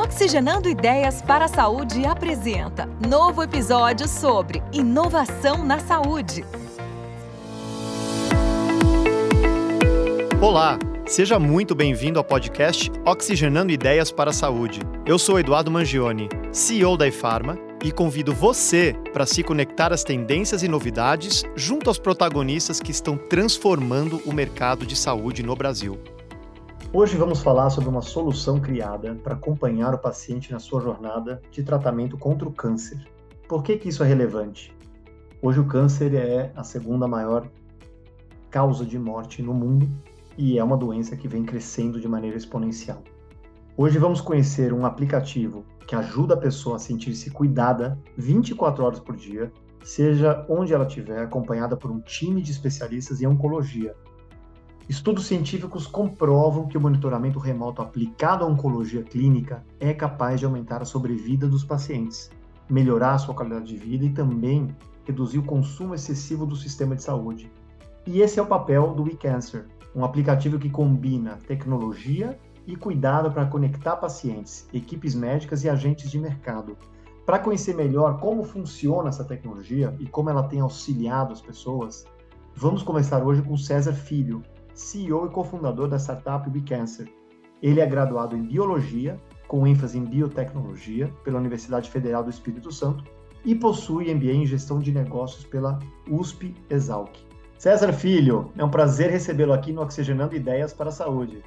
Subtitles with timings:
[0.00, 6.44] Oxigenando Ideias para a Saúde apresenta novo episódio sobre inovação na saúde.
[10.40, 14.82] Olá, seja muito bem-vindo ao podcast Oxigenando Ideias para a Saúde.
[15.04, 20.62] Eu sou Eduardo Mangione, CEO da eFarma, e convido você para se conectar às tendências
[20.62, 25.98] e novidades junto aos protagonistas que estão transformando o mercado de saúde no Brasil.
[26.90, 31.62] Hoje vamos falar sobre uma solução criada para acompanhar o paciente na sua jornada de
[31.62, 33.06] tratamento contra o câncer.
[33.46, 34.74] Por que, que isso é relevante?
[35.42, 37.46] Hoje o câncer é a segunda maior
[38.50, 39.86] causa de morte no mundo
[40.38, 43.02] e é uma doença que vem crescendo de maneira exponencial.
[43.76, 49.14] Hoje vamos conhecer um aplicativo que ajuda a pessoa a sentir-se cuidada 24 horas por
[49.14, 49.52] dia,
[49.84, 53.94] seja onde ela estiver, acompanhada por um time de especialistas em oncologia,
[54.88, 60.80] Estudos científicos comprovam que o monitoramento remoto aplicado à oncologia clínica é capaz de aumentar
[60.80, 62.30] a sobrevida dos pacientes,
[62.70, 67.02] melhorar a sua qualidade de vida e também reduzir o consumo excessivo do sistema de
[67.02, 67.52] saúde.
[68.06, 73.44] E esse é o papel do WeCancer, um aplicativo que combina tecnologia e cuidado para
[73.44, 76.78] conectar pacientes, equipes médicas e agentes de mercado.
[77.26, 82.06] Para conhecer melhor como funciona essa tecnologia e como ela tem auxiliado as pessoas,
[82.56, 84.42] vamos começar hoje com César Filho,
[84.80, 87.08] CEO e cofundador da startup WeCancer.
[87.62, 93.04] Ele é graduado em Biologia, com ênfase em Biotecnologia, pela Universidade Federal do Espírito Santo
[93.44, 97.10] e possui MBA em Gestão de Negócios pela USP Exalc.
[97.56, 101.42] César Filho, é um prazer recebê-lo aqui no Oxigenando Ideias para a Saúde.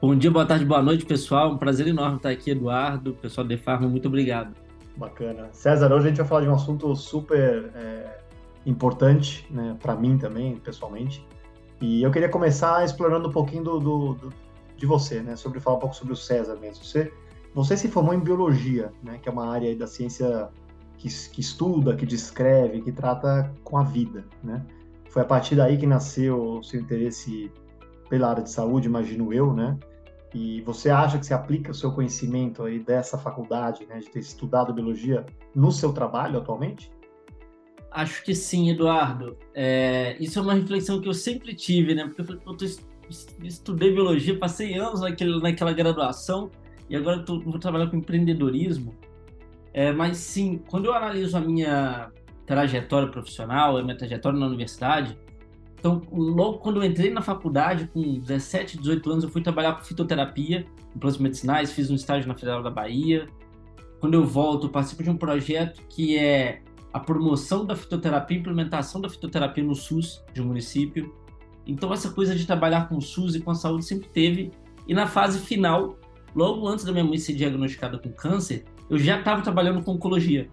[0.00, 1.52] Bom dia, boa tarde, boa noite, pessoal.
[1.52, 4.54] Um prazer enorme estar aqui, Eduardo, pessoal de Farma, muito obrigado.
[4.96, 5.48] Bacana.
[5.52, 8.18] César, hoje a gente vai falar de um assunto super é,
[8.64, 11.26] importante, né, para mim também, pessoalmente,
[11.80, 14.32] e eu queria começar explorando um pouquinho do, do, do,
[14.76, 15.36] de você, né?
[15.36, 16.84] Sobre falar um pouco sobre o César mesmo.
[16.84, 17.12] Você,
[17.54, 19.18] você se formou em biologia, né?
[19.22, 20.48] Que é uma área da ciência
[20.96, 24.64] que, que estuda, que descreve, que trata com a vida, né?
[25.08, 27.50] Foi a partir daí que nasceu o seu interesse
[28.10, 29.78] pela área de saúde, imagino eu, né?
[30.34, 34.18] E você acha que você aplica o seu conhecimento aí dessa faculdade, né, de ter
[34.18, 35.24] estudado biologia
[35.54, 36.90] no seu trabalho atualmente?
[37.90, 39.36] Acho que sim, Eduardo.
[39.54, 42.04] É, isso é uma reflexão que eu sempre tive, né?
[42.04, 42.42] Porque eu, falei,
[43.42, 46.50] estudei biologia, passei anos naquele, naquela graduação
[46.88, 48.94] e agora tô, vou trabalhar com empreendedorismo.
[49.72, 52.10] É, mas sim, quando eu analiso a minha
[52.46, 55.18] trajetória profissional, a minha trajetória na universidade,
[55.78, 59.84] então logo quando eu entrei na faculdade, com 17, 18 anos, eu fui trabalhar com
[59.84, 63.28] fitoterapia, em plantas medicinais, fiz um estágio na Federal da Bahia.
[64.00, 66.62] Quando eu volto, participo de um projeto que é
[66.98, 71.14] a promoção da fitoterapia, implementação da fitoterapia no SUS de um município.
[71.64, 74.50] Então, essa coisa de trabalhar com o SUS e com a saúde sempre teve.
[74.86, 75.96] E na fase final,
[76.34, 80.48] logo antes da minha mãe ser diagnosticada com câncer, eu já estava trabalhando com oncologia.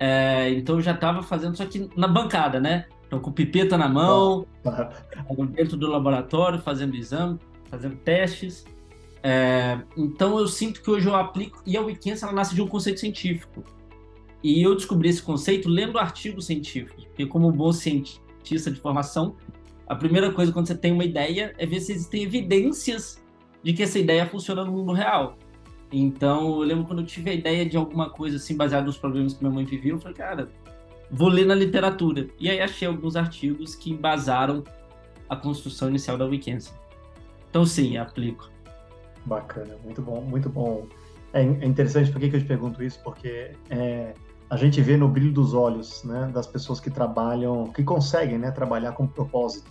[0.00, 2.86] É, então, eu já estava fazendo, só que na bancada, né?
[3.06, 4.44] Então, com pipeta na mão,
[5.50, 7.38] dentro do laboratório, fazendo exame,
[7.70, 8.64] fazendo testes.
[9.22, 12.66] É, então, eu sinto que hoje eu aplico, e a Wikiense, ela nasce de um
[12.66, 13.62] conceito científico.
[14.46, 19.34] E eu descobri esse conceito lendo artigos científicos, porque como bom cientista de formação,
[19.88, 23.20] a primeira coisa quando você tem uma ideia é ver se existem evidências
[23.60, 25.36] de que essa ideia funciona no mundo real.
[25.90, 29.34] Então, eu lembro quando eu tive a ideia de alguma coisa assim, baseada nos problemas
[29.34, 30.48] que minha mãe vivia, eu falei, cara,
[31.10, 32.28] vou ler na literatura.
[32.38, 34.62] E aí achei alguns artigos que embasaram
[35.28, 36.70] a construção inicial da Wikiense.
[37.50, 38.48] Então, sim, aplico.
[39.24, 40.86] Bacana, muito bom, muito bom.
[41.32, 43.00] É, é interessante, por que, eu te pergunto isso?
[43.02, 44.14] Porque é,
[44.48, 48.50] a gente vê no brilho dos olhos, né, das pessoas que trabalham, que conseguem, né,
[48.50, 49.70] trabalhar com propósito.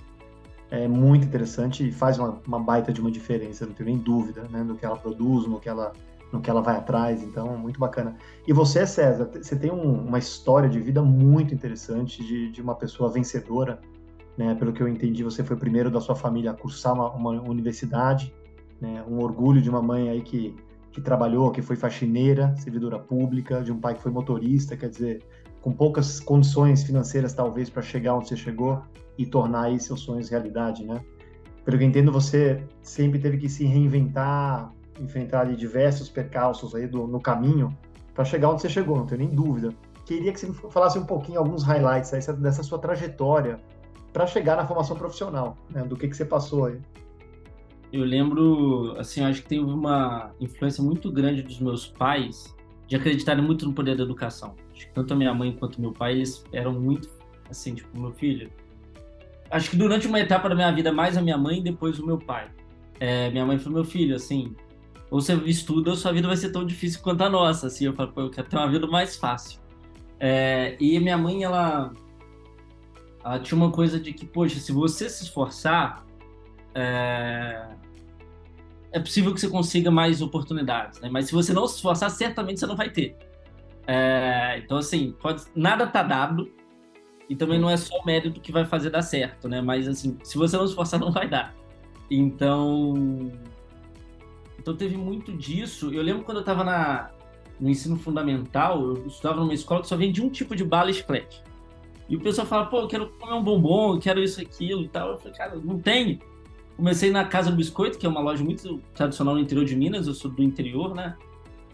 [0.70, 4.48] É muito interessante e faz uma, uma baita de uma diferença, não tenho nem dúvida,
[4.50, 5.94] né, no que ela produz, no que ela,
[6.32, 8.16] no que ela vai atrás, então, muito bacana.
[8.46, 12.76] E você, César, você tem um, uma história de vida muito interessante, de, de uma
[12.76, 13.80] pessoa vencedora,
[14.38, 17.10] né, pelo que eu entendi, você foi o primeiro da sua família a cursar uma,
[17.12, 18.34] uma universidade,
[18.82, 20.54] né, um orgulho de uma mãe aí que
[20.96, 25.22] que trabalhou, que foi faxineira, servidora pública, de um pai que foi motorista, quer dizer,
[25.60, 28.82] com poucas condições financeiras talvez para chegar onde você chegou
[29.18, 31.02] e tornar aí seus sonhos realidade, né?
[31.66, 36.88] Pelo que eu entendo, você sempre teve que se reinventar, enfrentar ali diversos percalços aí
[36.88, 37.78] do, no caminho
[38.14, 39.72] para chegar onde você chegou, não tenho nem dúvida.
[40.06, 43.60] Queria que você falasse um pouquinho alguns highlights aí dessa sua trajetória
[44.14, 45.84] para chegar na formação profissional, né?
[45.84, 46.80] do que, que você passou aí
[47.96, 52.56] eu lembro, assim, acho que teve uma influência muito grande dos meus pais
[52.88, 54.56] de acreditarem muito no poder da educação.
[54.74, 57.10] Acho que tanto a minha mãe quanto meu pai, eles eram muito,
[57.50, 58.52] assim, tipo, meu filho.
[59.50, 62.06] Acho que durante uma etapa da minha vida, mais a minha mãe e depois o
[62.06, 62.50] meu pai.
[63.00, 64.56] É, minha mãe falou, meu filho, assim,
[65.10, 67.68] ou você estuda ou sua vida vai ser tão difícil quanto a nossa.
[67.68, 69.60] Assim, eu falo, pô, eu quero ter uma vida mais fácil.
[70.20, 71.94] É, e minha mãe, ela,
[73.24, 76.06] ela tinha uma coisa de que, poxa, se você se esforçar,
[76.74, 77.68] é,
[78.96, 81.10] é possível que você consiga mais oportunidades, né?
[81.12, 83.18] Mas se você não se esforçar, certamente você não vai ter.
[83.86, 86.50] É, então, assim, pode, nada tá dado
[87.30, 89.60] e também não é só o mérito que vai fazer dar certo, né?
[89.60, 91.54] Mas, assim, se você não se esforçar, não vai dar.
[92.10, 93.30] Então,
[94.58, 95.94] então teve muito disso.
[95.94, 97.12] Eu lembro quando eu estava na,
[97.60, 101.44] no ensino fundamental, eu estudava numa escola que só vendia um tipo de bala chiclete.
[102.08, 104.88] E o pessoal fala, pô, eu quero comer um bombom, eu quero isso, aquilo e
[104.88, 105.12] tal.
[105.12, 106.22] Eu falei, cara, não tem.
[106.76, 110.08] Comecei na Casa do Biscoito, que é uma loja muito tradicional no interior de Minas,
[110.08, 111.16] eu sou do interior, né?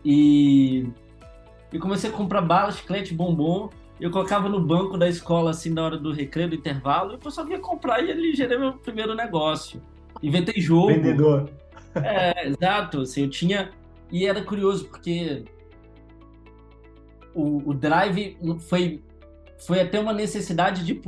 [0.05, 0.87] E,
[1.73, 3.69] e comecei a comprar bala, chiclete, bombom.
[3.99, 7.19] Eu colocava no banco da escola, assim, na hora do recreio, do intervalo, e o
[7.19, 9.81] pessoal vinha comprar e ali gerei meu primeiro negócio.
[10.21, 10.87] Inventei jogo.
[10.87, 11.49] Vendedor.
[11.95, 13.01] É, exato.
[13.01, 13.71] Assim, eu tinha.
[14.11, 15.45] E era curioso, porque
[17.33, 19.01] o, o drive foi,
[19.65, 21.01] foi até uma necessidade de,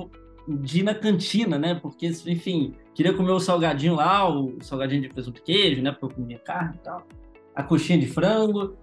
[0.48, 1.75] de ir na cantina, né?
[1.75, 5.92] Porque, enfim, queria comer o salgadinho lá, o salgadinho de presunto e queijo, né?
[5.92, 7.07] Porque eu comia carne e tal.
[7.56, 8.75] A coxinha de frango.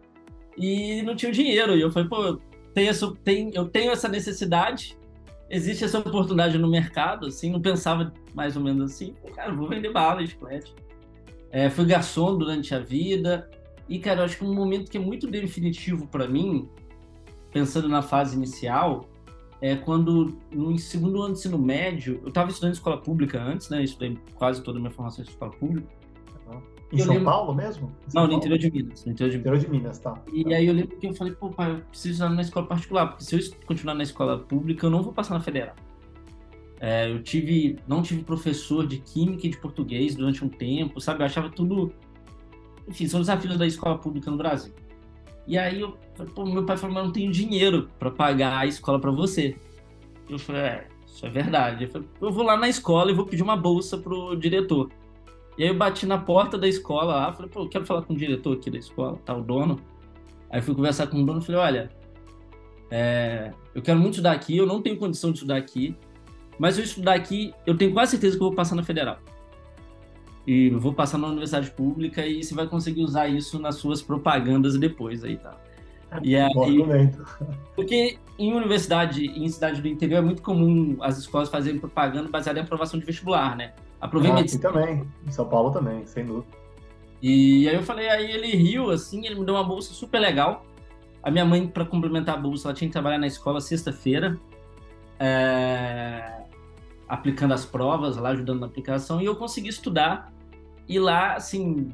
[0.56, 1.76] E não tinha dinheiro.
[1.76, 2.38] E eu falei, pô,
[2.74, 4.96] tenho essa, tenho, eu tenho essa necessidade,
[5.48, 9.14] existe essa oportunidade no mercado, assim, não pensava mais ou menos assim.
[9.34, 10.74] Cara, vou vender bala, chiclete.
[11.50, 13.50] É, fui garçom durante a vida.
[13.88, 16.68] E, cara, eu acho que um momento que é muito definitivo para mim,
[17.52, 19.09] pensando na fase inicial,
[19.60, 23.78] é quando no segundo ano de ensino médio, eu estava estudando escola pública antes, né?
[23.78, 25.86] Eu estudei quase toda a minha formação em escola pública.
[26.92, 27.24] Em São lembro...
[27.24, 27.92] Paulo mesmo?
[28.12, 29.04] Não, no interior de Minas.
[29.04, 30.20] No interior de, interior de Minas, tá.
[30.32, 30.56] E tá.
[30.56, 33.24] aí eu lembro que eu falei, pô, pai, eu preciso estudar na escola particular, porque
[33.24, 35.76] se eu continuar na escola pública, eu não vou passar na federal.
[36.80, 41.20] É, eu tive, não tive professor de química e de português durante um tempo, sabe?
[41.20, 41.92] Eu achava tudo.
[42.88, 44.72] Enfim, são desafios da escola pública no Brasil.
[45.50, 49.00] E aí eu falei, meu pai falou, mas não tenho dinheiro para pagar a escola
[49.00, 49.56] para você.
[50.28, 51.84] Eu falei, é, isso é verdade.
[51.86, 54.88] Eu falei, eu vou lá na escola e vou pedir uma bolsa pro diretor.
[55.58, 58.14] E aí eu bati na porta da escola lá, falei, pô, eu quero falar com
[58.14, 59.80] o diretor aqui da escola, tá, o dono.
[60.48, 61.90] Aí fui conversar com o dono e falei, olha,
[62.88, 65.96] é, eu quero muito estudar aqui, eu não tenho condição de estudar aqui,
[66.60, 69.18] mas se eu estudar aqui, eu tenho quase certeza que eu vou passar na federal.
[70.50, 74.76] E vou passar na universidade pública e você vai conseguir usar isso nas suas propagandas
[74.76, 75.56] depois aí, tá?
[76.24, 76.50] E aí,
[77.76, 82.58] porque em universidade, em cidade do interior, é muito comum as escolas fazerem propaganda baseada
[82.58, 83.74] em aprovação de vestibular, né?
[84.00, 84.72] Aprovei ah, medicina.
[84.72, 86.48] também, em São Paulo também, sem dúvida.
[87.22, 90.66] E aí eu falei, aí ele riu, assim, ele me deu uma bolsa super legal.
[91.22, 94.36] A minha mãe, para complementar a bolsa, ela tinha que trabalhar na escola sexta-feira.
[95.16, 96.40] É
[97.10, 100.32] aplicando as provas lá, ajudando na aplicação, e eu consegui estudar.
[100.90, 101.92] E lá, assim,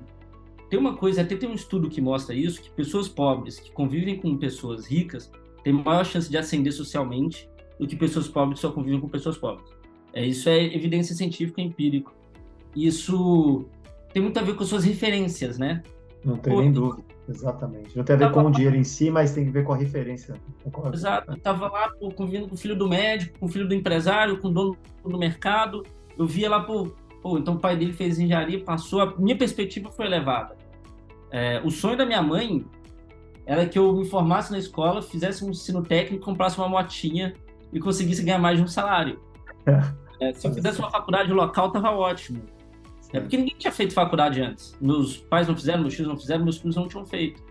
[0.70, 4.18] tem uma coisa, até tem um estudo que mostra isso, que pessoas pobres que convivem
[4.18, 5.30] com pessoas ricas
[5.62, 7.46] têm maior chance de ascender socialmente
[7.78, 9.68] do que pessoas pobres que só convivem com pessoas pobres.
[10.14, 12.10] É, isso é evidência científica empírica.
[12.74, 13.66] Isso
[14.14, 15.82] tem muito a ver com suas referências, né?
[16.24, 17.04] Não tem Pô, nem dúvida.
[17.28, 17.94] Exatamente.
[17.94, 19.76] Não tem a ver com o dinheiro em si, mas tem a ver com a
[19.76, 20.40] referência.
[20.90, 21.32] Exato.
[21.32, 24.38] Eu tava lá pô, convivendo com o filho do médico, com o filho do empresário,
[24.38, 25.82] com o dono do mercado.
[26.18, 29.00] Eu via lá, pô, pô então o pai dele fez engenharia, passou.
[29.00, 30.56] A minha perspectiva foi elevada.
[31.30, 32.64] É, o sonho da minha mãe
[33.44, 37.34] era que eu me formasse na escola, fizesse um ensino técnico, comprasse uma motinha
[37.72, 39.20] e conseguisse ganhar mais de um salário.
[40.20, 42.42] É, se eu fizesse uma faculdade local, tava ótimo.
[43.12, 44.76] É porque ninguém tinha feito faculdade antes.
[44.80, 47.42] Meus pais não fizeram, meus filhos não fizeram, meus filhos não tinham feito.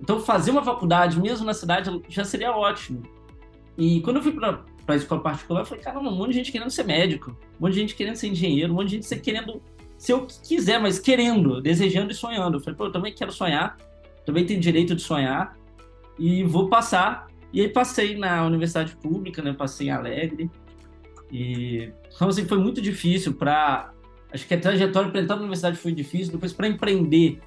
[0.00, 3.02] Então, fazer uma faculdade, mesmo na cidade, já seria ótimo.
[3.76, 6.52] E quando eu fui para a escola particular, eu falei, cara, um monte de gente
[6.52, 9.62] querendo ser médico, um monte de gente querendo ser engenheiro, um monte de gente querendo
[9.98, 12.56] ser o que quiser, mas querendo, desejando e sonhando.
[12.56, 13.76] Eu falei, pô, eu também quero sonhar,
[14.24, 15.56] também tenho direito de sonhar
[16.18, 17.28] e vou passar.
[17.52, 19.52] E aí passei na universidade pública, né?
[19.52, 20.50] Passei em Alegre.
[21.30, 23.92] E então, assim, foi muito difícil para
[24.32, 27.40] Acho que a trajetória para entrar na universidade foi difícil, depois para empreender,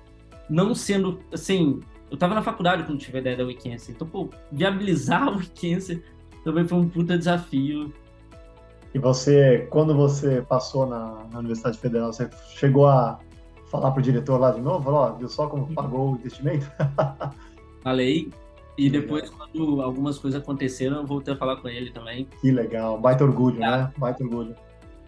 [0.50, 1.79] não sendo, assim,
[2.12, 6.03] eu estava na faculdade quando tive a ideia da Weekend, então, pô, viabilizar o Weekend
[6.43, 7.93] também foi um puta desafio.
[8.93, 13.19] E você, quando você passou na, na Universidade Federal, você chegou a
[13.71, 14.83] falar pro diretor lá de novo?
[14.83, 16.69] Falou, ó, viu só como pagou o investimento?
[17.81, 18.29] Falei.
[18.77, 22.27] E depois, quando algumas coisas aconteceram, eu voltei a falar com ele também.
[22.41, 23.00] Que legal.
[23.00, 23.69] Baita orgulho, é.
[23.71, 23.93] né?
[23.97, 24.55] Baita orgulho.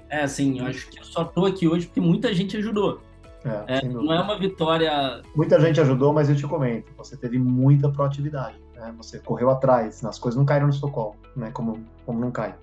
[0.10, 3.00] É, assim, eu acho que eu só tô aqui hoje porque muita gente ajudou.
[3.44, 5.22] É, é, não é uma vitória.
[5.36, 8.56] Muita gente ajudou, mas eu te comento, você teve muita proatividade.
[8.86, 8.94] Né?
[8.98, 11.51] Você correu atrás, as coisas não caíram no seu colo, né?
[11.51, 12.56] Como, como não cai.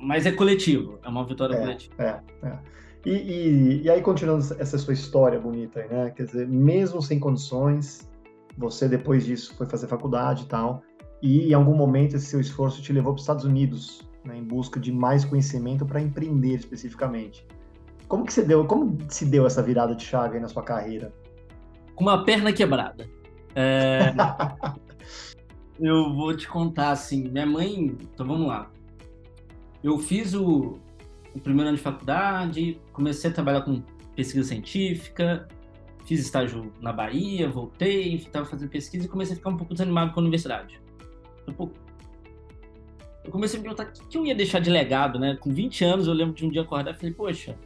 [0.00, 1.94] Mas é coletivo, é uma vitória é, coletiva.
[1.98, 2.58] É, é.
[3.06, 6.10] E, e, e, aí, continuando essa sua história bonita, né?
[6.10, 8.08] Quer dizer, mesmo sem condições,
[8.56, 10.82] você depois disso foi fazer faculdade e tal,
[11.22, 14.44] e em algum momento esse seu esforço te levou para os Estados Unidos, né, em
[14.44, 17.46] busca de mais conhecimento para empreender especificamente.
[18.08, 21.12] Como que você deu, como se deu essa virada de chave aí na sua carreira?
[21.94, 23.08] Com uma perna quebrada.
[23.54, 24.14] É...
[25.78, 28.70] eu vou te contar assim, minha mãe, então vamos lá.
[29.82, 30.78] Eu fiz o,
[31.34, 33.82] o primeiro ano de faculdade, comecei a trabalhar com
[34.16, 35.46] pesquisa científica,
[36.04, 40.12] fiz estágio na Bahia, voltei, estava fazendo pesquisa e comecei a ficar um pouco desanimado
[40.12, 40.80] com a universidade.
[41.48, 41.74] Um pouco.
[43.24, 45.36] Eu comecei a me perguntar o que eu ia deixar de legado, né?
[45.36, 47.56] Com 20 anos, eu lembro de um dia acordar e falei, poxa,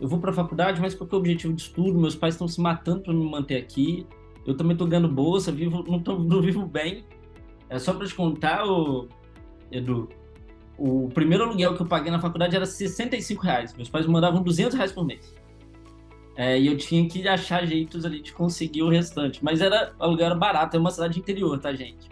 [0.00, 1.98] eu vou para a faculdade, mas qual é o objetivo de estudo?
[1.98, 4.06] Meus pais estão se matando para me manter aqui.
[4.46, 7.04] Eu também estou ganhando bolsa, vivo, não, tô, não vivo bem.
[7.68, 9.08] É só para te contar, o
[9.70, 10.08] Edu,
[10.76, 13.74] o primeiro aluguel que eu paguei na faculdade era 65 reais.
[13.74, 15.34] Meus pais mandavam 200 reais por mês.
[16.36, 19.44] É, e eu tinha que achar jeitos ali de conseguir o restante.
[19.44, 22.08] Mas era, o aluguel era barato, é uma cidade interior, tá, gente?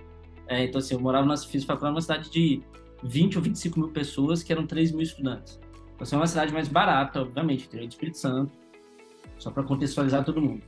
[0.47, 2.62] É, então, assim, eu morava, na, fiz faculdade numa cidade de
[3.02, 5.58] 20 ou 25 mil pessoas, que eram 3 mil estudantes.
[5.94, 8.52] Então, assim, é uma cidade mais barata, obviamente, interior do Espírito Santo,
[9.38, 10.62] só para contextualizar todo mundo.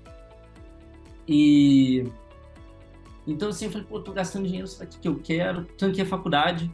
[1.31, 2.05] E.
[3.27, 6.07] Então, assim, eu falei, pô, tô gastando dinheiro, isso daqui que eu quero, tanquei a
[6.07, 6.71] faculdade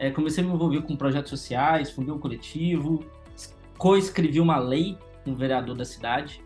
[0.00, 3.04] é, comecei a me envolver com projetos sociais, fundei um coletivo,
[3.76, 6.42] co-escrevi uma lei com o vereador da cidade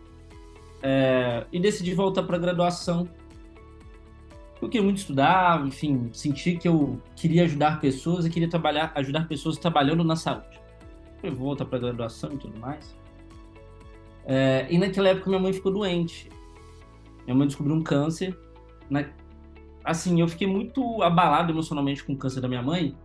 [0.83, 3.07] é, e decidi voltar para graduação.
[4.61, 9.25] Eu queria muito estudar, enfim, senti que eu queria ajudar pessoas e queria trabalhar, ajudar
[9.25, 10.59] pessoas trabalhando na saúde.
[11.23, 12.93] Eu voltar para graduação e tudo mais.
[14.25, 16.29] É, e naquela época minha mãe ficou doente.
[17.25, 18.37] Minha mãe descobriu um câncer.
[18.89, 19.05] Na...
[19.83, 22.95] Assim, eu fiquei muito abalado emocionalmente com o câncer da minha mãe,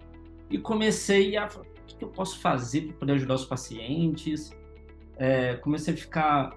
[0.51, 4.51] e comecei a o que eu posso fazer para poder ajudar os pacientes.
[5.17, 6.57] É, comecei a ficar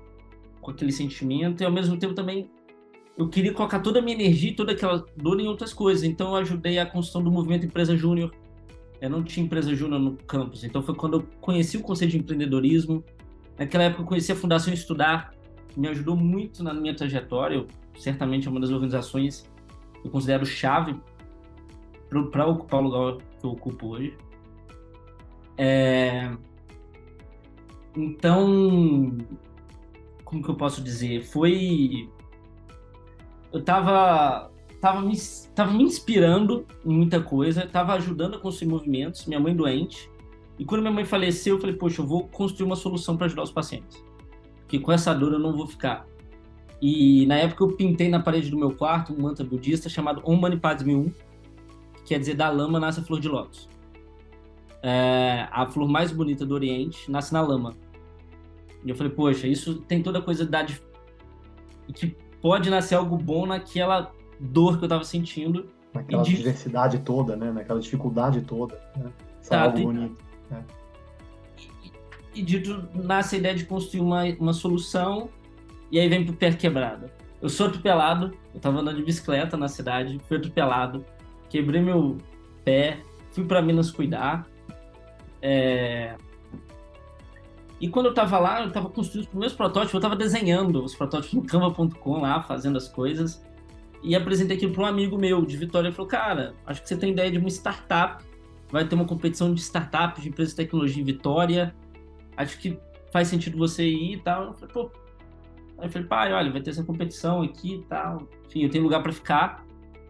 [0.62, 2.50] com aquele sentimento e ao mesmo tempo também
[3.18, 6.04] eu queria colocar toda a minha energia e toda aquela dor em outras coisas.
[6.04, 8.34] Então eu ajudei a construção do movimento Empresa Júnior.
[9.02, 12.20] Eu não tinha empresa júnior no campus, então foi quando eu conheci o conceito de
[12.20, 13.04] empreendedorismo.
[13.58, 15.33] Naquela época eu conheci a Fundação Estudar,
[15.76, 17.56] me ajudou muito na minha trajetória.
[17.56, 19.50] Eu, certamente é uma das organizações
[20.02, 20.96] que eu considero chave
[22.32, 24.16] para ocupar o lugar que eu ocupo hoje.
[25.58, 26.32] É...
[27.96, 29.18] Então,
[30.24, 31.24] como que eu posso dizer?
[31.24, 32.10] Foi.
[33.52, 34.52] Eu tava,
[34.82, 35.16] tava, me,
[35.54, 40.10] tava me inspirando em muita coisa, tava ajudando a construir movimentos, minha mãe doente.
[40.58, 43.44] E quando minha mãe faleceu, eu falei, poxa, eu vou construir uma solução para ajudar
[43.44, 44.04] os pacientes.
[44.74, 46.08] Porque com essa dor eu não vou ficar.
[46.82, 50.36] E na época eu pintei na parede do meu quarto um mantra budista chamado Om
[50.36, 51.12] Mani Padme Hum,
[52.04, 53.70] quer dizer da lama nasce a flor de lótus.
[54.82, 57.76] É, a flor mais bonita do Oriente nasce na lama.
[58.84, 60.66] E eu falei, poxa, isso tem toda a coisa da
[61.94, 65.68] que pode nascer algo bom naquela dor que eu estava sentindo.
[65.94, 66.36] Naquela de...
[66.36, 67.52] diversidade toda, né?
[67.52, 68.74] Naquela dificuldade toda.
[68.98, 69.12] Né?
[69.52, 70.24] É algo bonito.
[70.50, 70.66] Né?
[72.34, 75.30] E, dito nasce a ideia de construir uma, uma solução
[75.92, 77.10] e aí vem pro pé quebrado.
[77.42, 81.06] Eu sou atropelado, eu estava andando de bicicleta na cidade, fui atropelado,
[81.50, 82.18] quebrei meu
[82.64, 83.00] pé,
[83.32, 84.48] fui para Minas cuidar.
[85.42, 86.16] É...
[87.80, 90.96] E quando eu tava lá, eu tava construindo os primeiros protótipos, eu tava desenhando os
[90.96, 93.44] protótipos no canva.com lá, fazendo as coisas.
[94.02, 95.88] E apresentei aquilo para um amigo meu de Vitória.
[95.88, 98.24] Ele falou: Cara, acho que você tem ideia de uma startup.
[98.72, 101.76] Vai ter uma competição de startups, de empresas de tecnologia em Vitória.
[102.38, 102.80] Acho que
[103.12, 104.48] faz sentido você ir e tal.
[104.48, 104.92] Eu falei: Pô.
[105.78, 108.28] Aí eu falei: Pai, olha, vai ter essa competição aqui e tal.
[108.48, 109.66] Enfim, eu tenho lugar para ficar.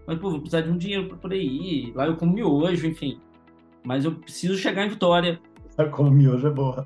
[0.05, 1.93] Mas, pô, vou precisar de um dinheiro para poder ir.
[1.95, 3.19] Lá eu como miojo, enfim.
[3.85, 5.39] Mas eu preciso chegar em Vitória.
[5.91, 6.85] Como miojo é boa.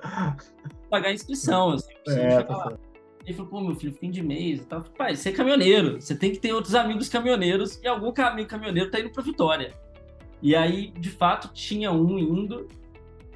[0.89, 1.93] Pagar a inscrição, assim.
[2.07, 2.77] É, tá lá.
[3.25, 4.81] Ele falou, pô, meu filho, fim de mês e tal.
[4.97, 5.99] Pai, você é caminhoneiro.
[5.99, 9.73] Você tem que ter outros amigos caminhoneiros e algum amigo caminhoneiro tá indo para Vitória.
[10.41, 12.67] E aí, de fato, tinha um indo,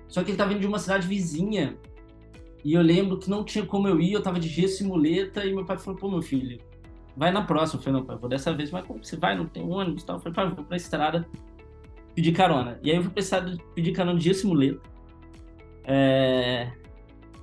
[0.08, 1.75] só que ele tava indo de uma cidade vizinha.
[2.63, 5.46] E eu lembro que não tinha como eu ir, eu tava de gesso e muleta,
[5.46, 6.60] e meu pai falou, pô, meu filho,
[7.15, 7.80] vai na próxima.
[7.80, 8.72] Eu falei, não, pai, vou dessa vez.
[8.72, 9.36] Mas como você vai?
[9.36, 10.18] Não tem ônibus e tal.
[10.18, 11.27] Eu falei, pai, vou pra estrada
[12.15, 12.80] pedir carona.
[12.84, 14.82] E aí eu fui precisar pedir carona de simuleta.
[15.86, 16.72] É...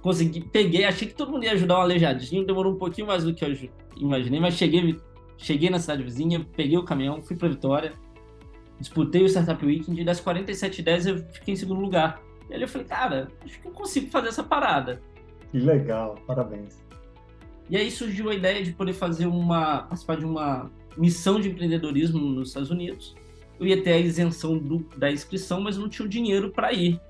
[0.01, 3.35] Consegui, peguei, achei que todo mundo ia ajudar um aleijadinho, demorou um pouquinho mais do
[3.35, 3.53] que eu
[3.97, 4.97] imaginei, mas cheguei,
[5.37, 7.93] cheguei na cidade vizinha, peguei o caminhão, fui pra Vitória,
[8.79, 12.23] disputei o Startup Weekend, e das 47 10 eu fiquei em segundo lugar.
[12.49, 15.01] E aí eu falei, cara, acho que eu consigo fazer essa parada.
[15.51, 16.83] Que legal, parabéns.
[17.69, 22.19] E aí surgiu a ideia de poder fazer uma participar de uma missão de empreendedorismo
[22.19, 23.15] nos Estados Unidos.
[23.61, 27.01] Eu ia ter a isenção do, da inscrição, mas não tinha o dinheiro para ir.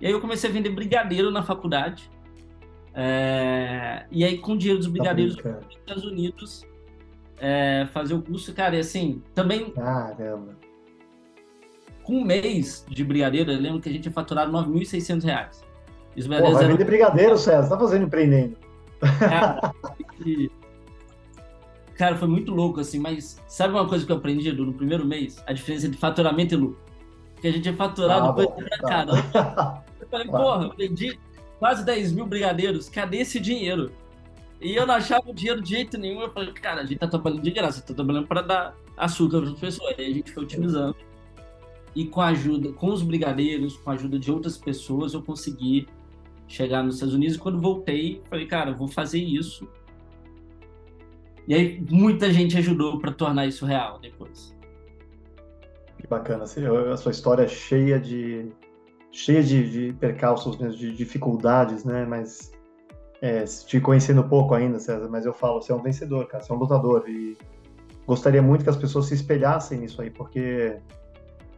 [0.00, 2.10] E aí eu comecei a vender brigadeiro na faculdade.
[2.94, 6.64] É, e aí, com o dinheiro dos brigadeiros, tá nos Estados Unidos,
[7.38, 9.70] é, fazer o curso, cara, e assim, também.
[9.70, 10.56] Caramba.
[12.04, 15.64] Com um mês de brigadeiro, eu lembro que a gente tinha faturado 9.600 reais.
[16.16, 18.56] Os Pô, vai vender brigadeiro, César, tá fazendo empreendendo.
[19.18, 19.74] Cara,
[20.24, 20.50] e...
[21.96, 25.42] cara, foi muito louco, assim, mas sabe uma coisa que eu aprendi no primeiro mês?
[25.46, 26.78] A diferença entre faturamento e lucro.
[27.34, 28.88] Porque a gente ia faturar ah, depois bom, tá.
[28.88, 29.84] caramba.
[30.00, 31.18] Eu falei, porra, eu vendi
[31.58, 33.90] quase 10 mil brigadeiros, cadê esse dinheiro?
[34.60, 36.22] E eu não achava o dinheiro de jeito nenhum.
[36.22, 39.50] Eu falei, cara, a gente tá trabalhando de graça, tá trabalhando para dar açúcar para
[39.50, 39.94] as pessoas.
[39.98, 40.96] Aí a gente foi otimizando.
[41.94, 45.86] E com a ajuda, com os brigadeiros, com a ajuda de outras pessoas, eu consegui
[46.48, 47.36] chegar nos Estados Unidos.
[47.36, 49.68] E quando voltei, falei, cara, vou fazer isso.
[51.46, 54.56] E aí muita gente ajudou para tornar isso real depois.
[55.98, 56.44] Que bacana.
[56.44, 58.50] A sua história é cheia de
[59.12, 62.04] cheia de, de percalços, de dificuldades, né?
[62.04, 62.50] Mas
[63.22, 66.52] é, te conhecendo pouco ainda, César, mas eu falo, você é um vencedor, cara, você
[66.52, 67.38] é um lutador e
[68.06, 70.76] gostaria muito que as pessoas se espelhassem nisso aí, porque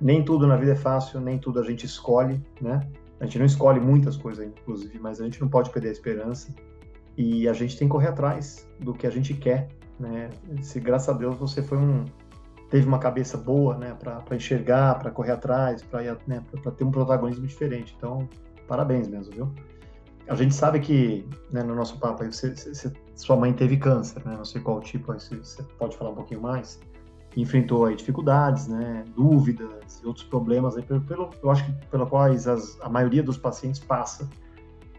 [0.00, 2.80] nem tudo na vida é fácil, nem tudo a gente escolhe, né?
[3.20, 6.54] A gente não escolhe muitas coisas, inclusive, mas a gente não pode perder a esperança
[7.16, 10.28] e a gente tem que correr atrás do que a gente quer, né?
[10.60, 12.04] Se graças a Deus você foi um
[12.70, 16.42] teve uma cabeça boa, né, para enxergar, para correr atrás, para né,
[16.76, 17.94] ter um protagonismo diferente.
[17.96, 18.28] Então,
[18.66, 19.52] parabéns mesmo, viu?
[20.28, 24.26] A gente sabe que, né, no nosso papo aí, você, você, sua mãe teve câncer,
[24.26, 24.34] né?
[24.36, 26.80] Não sei qual tipo, aí você, você pode falar um pouquinho mais.
[27.36, 29.04] Enfrentou aí dificuldades, né?
[29.14, 33.22] Dúvidas e outros problemas aí, pelo, pelo eu acho que pela quais as, a maioria
[33.22, 34.28] dos pacientes passa.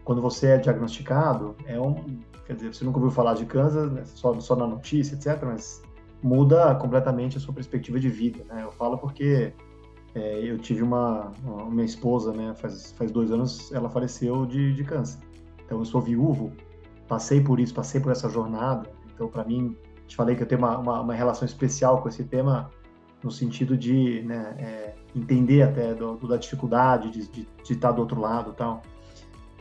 [0.04, 4.04] Quando você é diagnosticado, é um, quer dizer, você nunca ouviu falar de câncer, né,
[4.06, 5.42] só, só na notícia, etc.
[5.44, 5.82] Mas
[6.22, 8.62] muda completamente a sua perspectiva de vida, né?
[8.64, 9.52] Eu falo porque
[10.14, 12.54] é, eu tive uma, uma, minha esposa, né?
[12.54, 15.20] Faz, faz dois anos ela faleceu de, de câncer.
[15.64, 16.52] Então eu sou viúvo,
[17.06, 18.90] passei por isso, passei por essa jornada.
[19.14, 19.76] Então para mim,
[20.08, 22.70] te falei que eu tenho uma, uma, uma, relação especial com esse tema
[23.22, 27.92] no sentido de né, é, entender até do, do, da dificuldade de, de, de estar
[27.92, 28.82] do outro lado, tal.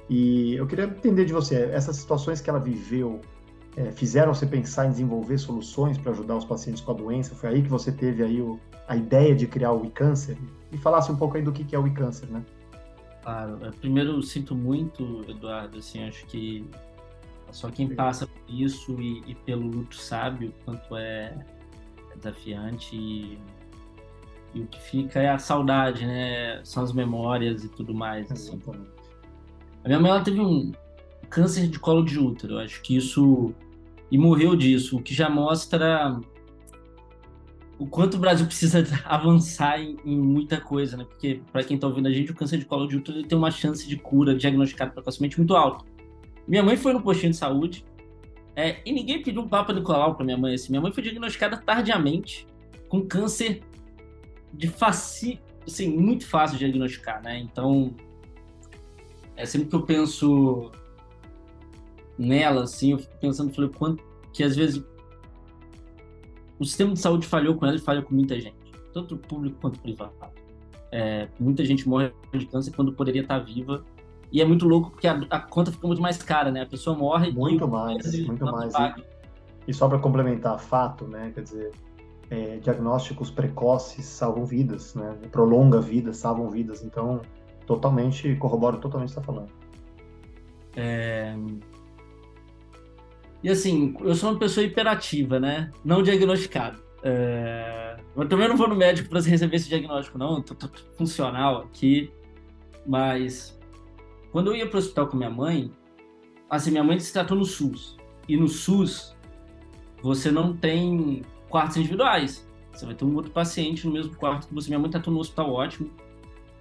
[0.10, 3.22] E eu queria entender de você essas situações que ela viveu
[3.76, 7.36] é, fizeram você pensar em desenvolver soluções para ajudar os pacientes com a doença?
[7.36, 10.38] Foi aí que você teve aí o, a ideia de criar o e-câncer?
[10.72, 12.44] E falasse um pouco aí do que, que é o e-câncer, né?
[13.22, 13.60] Claro.
[13.62, 16.66] É, primeiro, sinto muito, Eduardo, assim, acho que
[17.52, 21.34] só quem passa por isso e, e pelo luto sabe o quanto é
[22.16, 23.40] desafiante e,
[24.54, 26.62] e, o que fica é a saudade, né?
[26.64, 28.60] São as memórias e tudo mais, assim.
[29.84, 30.72] A minha mãe, ela teve um
[31.30, 32.56] câncer de colo de útero.
[32.56, 33.54] Eu acho que isso
[34.10, 36.20] e morreu disso, o que já mostra
[37.80, 41.04] o quanto o Brasil precisa avançar em, em muita coisa, né?
[41.04, 43.52] Porque, para quem está ouvindo a gente, o câncer de colo de útero tem uma
[43.52, 45.86] chance de cura diagnosticada precocemente muito alta.
[46.48, 47.86] Minha mãe foi no postinho de saúde
[48.56, 50.56] é, e ninguém pediu um Papa Nicolau para minha mãe.
[50.56, 50.70] Assim.
[50.72, 52.48] Minha mãe foi diagnosticada tardiamente
[52.88, 53.62] com câncer
[54.54, 55.40] de faci...
[55.68, 57.38] assim, muito fácil de diagnosticar, né?
[57.40, 57.94] Então,
[59.36, 60.72] é sempre que eu penso
[62.18, 64.84] nela, assim, eu fico pensando, falei, quanto que às vezes
[66.58, 68.56] o sistema de saúde falhou com ela e falha com muita gente,
[68.92, 70.14] tanto público quanto privado.
[70.92, 73.86] É, muita gente morre de câncer quando poderia estar viva.
[74.32, 76.62] E é muito louco porque a, a conta fica muito mais cara, né?
[76.62, 77.32] A pessoa morre.
[77.32, 78.74] Muito mais, muito mais.
[78.74, 79.04] E,
[79.70, 81.32] e, só para complementar, fato, né?
[81.34, 81.72] Quer dizer,
[82.30, 85.18] é, diagnósticos precoces salvam vidas, né?
[85.32, 86.84] Prolonga vidas, salvam vidas.
[86.84, 87.22] Então,
[87.66, 89.52] totalmente, corroboro totalmente o que você está falando.
[90.76, 91.36] É,
[93.44, 95.72] e assim, eu sou uma pessoa hiperativa, né?
[95.84, 96.82] Não diagnosticado.
[97.04, 97.96] É...
[98.16, 100.42] Eu também não vou no médico para receber esse diagnóstico, não.
[100.42, 102.12] Tô, tô, funcional aqui.
[102.86, 103.57] Mas
[104.38, 105.72] quando eu ia para o hospital com minha mãe,
[106.48, 107.98] assim, minha mãe se tratou no SUS.
[108.30, 109.18] E no SUS,
[110.04, 112.48] você não tem quartos individuais.
[112.72, 114.70] Você vai ter um outro paciente no mesmo quarto que você.
[114.70, 115.90] Minha mãe tratou no hospital ótimo,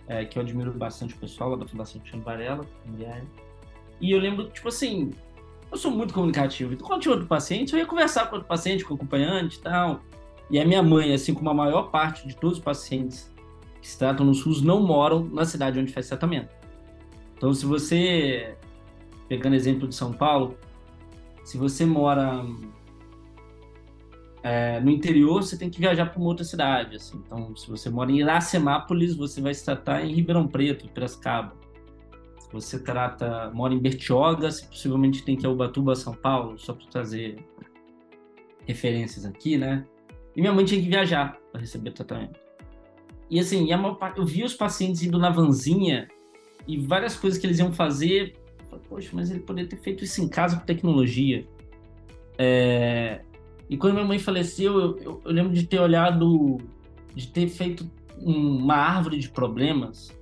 [0.08, 2.64] é, que eu admiro bastante o pessoal lá da Fundação Tiano Varela.
[4.00, 5.10] E eu lembro, tipo assim,
[5.70, 6.72] eu sou muito comunicativo.
[6.72, 9.60] Então, quando tinha outro paciente, eu ia conversar com outro paciente, com o acompanhante e
[9.60, 10.00] tal.
[10.48, 13.30] E a minha mãe, assim como a maior parte de todos os pacientes
[13.82, 16.55] que se tratam no SUS, não moram na cidade onde faz tratamento.
[17.36, 18.56] Então, se você,
[19.28, 20.56] pegando exemplo de São Paulo,
[21.44, 22.42] se você mora
[24.42, 26.96] é, no interior, você tem que viajar para uma outra cidade.
[26.96, 27.20] Assim.
[27.26, 31.54] Então, se você mora em Iracemápolis, você vai se tratar em Ribeirão Preto, Piracicaba.
[32.52, 36.72] Você trata, mora em Bertioga, você possivelmente tem que ir a Ubatuba, São Paulo, só
[36.72, 37.44] para trazer
[38.64, 39.84] referências aqui, né?
[40.34, 42.38] E minha mãe tinha que viajar para receber tratamento.
[43.28, 43.68] E assim,
[44.16, 46.08] eu via os pacientes indo na vanzinha
[46.66, 48.34] e várias coisas que eles iam fazer.
[48.88, 51.46] Poxa, mas ele poderia ter feito isso em casa com tecnologia.
[52.38, 53.20] É...
[53.68, 56.58] E quando minha mãe faleceu, eu, eu, eu, lembro de ter olhado,
[57.14, 60.16] de ter feito uma árvore de problemas,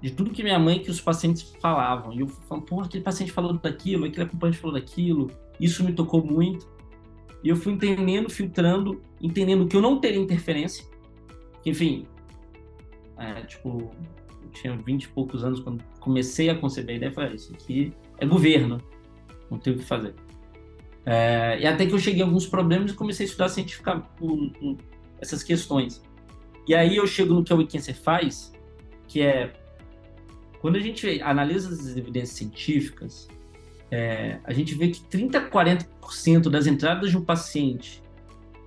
[0.00, 2.12] de tudo que minha mãe que os pacientes falavam.
[2.12, 5.30] E eu falo, pô, aquele paciente falou daquilo, aquele acompanhante falou daquilo.
[5.58, 6.68] Isso me tocou muito.
[7.42, 10.84] E eu fui entendendo, filtrando, entendendo que eu não teria interferência.
[11.64, 12.06] Enfim,
[13.16, 13.90] é, tipo,
[14.60, 18.26] tinha 20 e poucos anos quando comecei a conceber a ideia, falei, isso aqui é
[18.26, 18.80] governo,
[19.50, 20.14] não tem o que fazer.
[21.04, 24.08] É, e até que eu cheguei a alguns problemas e comecei a estudar cientificamente
[25.20, 26.02] essas questões.
[26.66, 28.52] E aí eu chego no que a Wikinger faz,
[29.06, 29.52] que é
[30.60, 33.28] quando a gente analisa as evidências científicas,
[33.90, 38.02] é, a gente vê que 30 a 40% das entradas de um paciente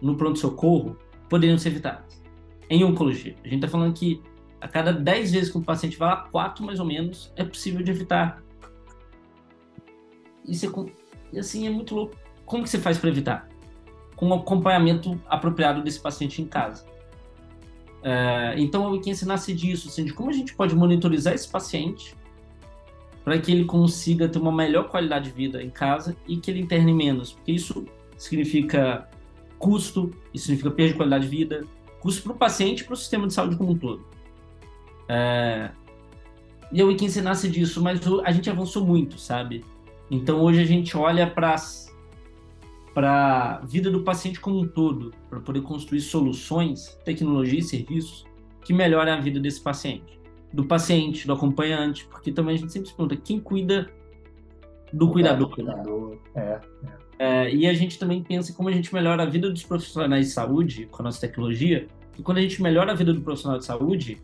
[0.02, 0.97] no pronto-socorro
[1.28, 2.21] poderiam ser evitadas
[2.69, 3.36] em oncologia.
[3.43, 4.21] A gente está falando que
[4.62, 7.84] a cada 10 vezes que um paciente vai lá, 4 mais ou menos é possível
[7.84, 8.41] de evitar.
[10.45, 10.65] Isso
[11.34, 12.15] é, assim é muito louco.
[12.45, 13.48] Como que você faz para evitar?
[14.15, 16.86] Com um acompanhamento apropriado desse paciente em casa.
[18.02, 22.15] É, então a Wikiense nasce disso, assim, de como a gente pode monitorizar esse paciente
[23.24, 26.62] para que ele consiga ter uma melhor qualidade de vida em casa e que ele
[26.62, 27.86] interne menos, porque isso
[28.17, 29.10] significa
[29.58, 31.65] custo, isso significa perda de qualidade de vida,
[32.00, 34.06] custo para o paciente e para o sistema de saúde como um todo.
[35.10, 35.72] É...
[36.72, 39.65] E a Wikiense nasce disso, mas a gente avançou muito, sabe?
[40.10, 41.56] Então hoje a gente olha para
[42.93, 48.26] para a vida do paciente como um todo, para poder construir soluções, tecnologia e serviços
[48.62, 50.19] que melhorem a vida desse paciente,
[50.52, 53.89] do paciente, do acompanhante, porque também a gente sempre se pergunta quem cuida
[54.91, 55.36] do cuidador.
[55.36, 56.17] É, do cuidador.
[56.36, 57.00] É, é.
[57.19, 60.32] É, e a gente também pensa como a gente melhora a vida dos profissionais de
[60.32, 63.65] saúde com a nossa tecnologia, e quando a gente melhora a vida do profissional de
[63.65, 64.22] saúde,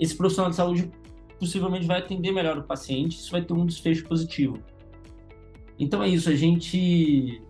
[0.00, 0.90] esse profissional de saúde
[1.38, 4.58] possivelmente vai atender melhor o paciente, isso vai ter um desfecho positivo.
[5.78, 7.42] Então é isso, a gente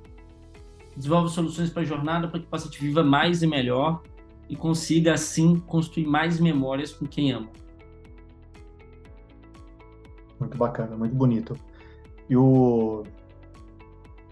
[0.97, 4.03] desenvolve soluções para a jornada para que o paciente viva mais e melhor
[4.49, 7.49] e consiga, assim, construir mais memórias com quem ama.
[10.41, 11.57] Muito bacana, muito bonito.
[12.29, 13.05] E o...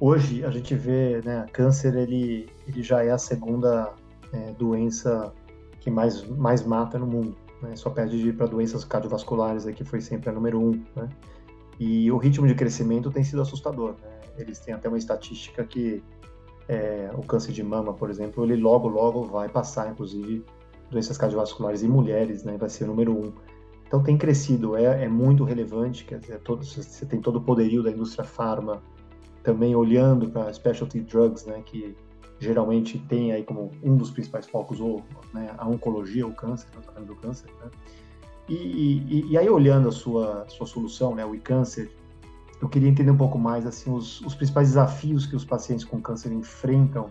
[0.01, 3.95] hoje a gente vê, né, câncer ele, ele já é a segunda
[4.33, 5.33] é, doença
[5.81, 7.37] que mais, mais mata no mundo.
[7.63, 7.77] Né?
[7.77, 10.83] Só perde para doenças cardiovasculares, que foi sempre a número um.
[10.95, 11.09] Né?
[11.79, 13.95] E o ritmo de crescimento tem sido assustador.
[14.03, 14.19] Né?
[14.39, 16.03] Eles têm até uma estatística que
[16.69, 20.45] é, o câncer de mama, por exemplo, ele logo, logo vai passar, inclusive,
[20.91, 23.33] doenças cardiovasculares em mulheres, né, vai ser o número um.
[23.87, 27.83] Então tem crescido, é, é muito relevante, quer dizer, todo, você tem todo o poderio
[27.83, 28.83] da indústria farma
[29.43, 31.97] também olhando para specialty drugs, né, que
[32.41, 36.83] geralmente tem aí como um dos principais focos ou né, a oncologia, o câncer, o
[36.83, 37.71] tratamento do câncer, né?
[38.49, 41.91] E, e, e, aí olhando a sua sua solução, né, o e-câncer,
[42.63, 46.01] eu queria entender um pouco mais assim os, os principais desafios que os pacientes com
[46.01, 47.11] câncer enfrentam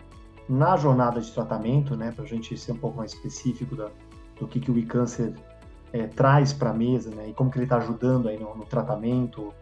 [0.50, 3.90] na jornada de tratamento, né, para a gente ser um pouco mais específico da,
[4.40, 5.34] do que, que o e-câncer
[5.94, 8.66] é, traz para a mesa, né, e como que ele está ajudando aí no, no
[8.66, 9.54] tratamento,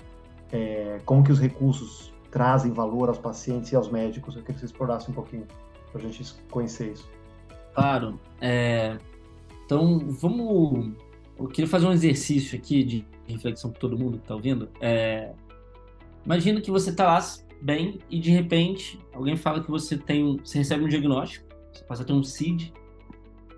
[0.51, 4.35] é, como que os recursos trazem valor aos pacientes e aos médicos.
[4.35, 5.47] Eu queria que você explorasse um pouquinho
[5.89, 7.09] para a gente conhecer isso.
[7.73, 8.19] Claro.
[8.41, 8.97] É...
[9.65, 10.91] Então, vamos.
[11.39, 14.69] Eu queria fazer um exercício aqui de reflexão para todo mundo que está ouvindo.
[14.81, 15.31] É...
[16.25, 17.25] Imagina que você está lá
[17.61, 22.03] bem e de repente alguém fala que você tem, você recebe um diagnóstico, você passa
[22.03, 22.73] a ter um CID